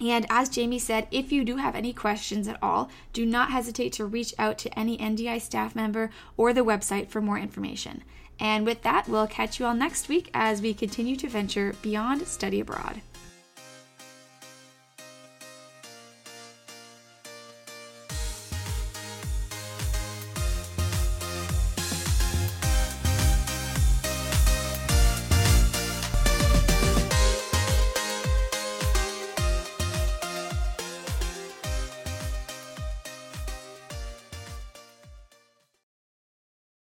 And 0.00 0.24
as 0.30 0.48
Jamie 0.48 0.78
said, 0.78 1.08
if 1.10 1.32
you 1.32 1.44
do 1.44 1.56
have 1.56 1.74
any 1.74 1.92
questions 1.92 2.46
at 2.46 2.62
all, 2.62 2.88
do 3.12 3.26
not 3.26 3.50
hesitate 3.50 3.92
to 3.94 4.06
reach 4.06 4.34
out 4.38 4.56
to 4.58 4.78
any 4.78 4.96
NDI 4.98 5.40
staff 5.40 5.74
member 5.74 6.10
or 6.36 6.52
the 6.52 6.64
website 6.64 7.08
for 7.08 7.20
more 7.20 7.40
information. 7.40 8.04
And 8.38 8.64
with 8.64 8.82
that, 8.82 9.08
we'll 9.08 9.26
catch 9.26 9.58
you 9.58 9.66
all 9.66 9.74
next 9.74 10.08
week 10.08 10.30
as 10.32 10.62
we 10.62 10.74
continue 10.74 11.16
to 11.16 11.28
venture 11.28 11.74
beyond 11.82 12.28
study 12.28 12.60
abroad. 12.60 13.00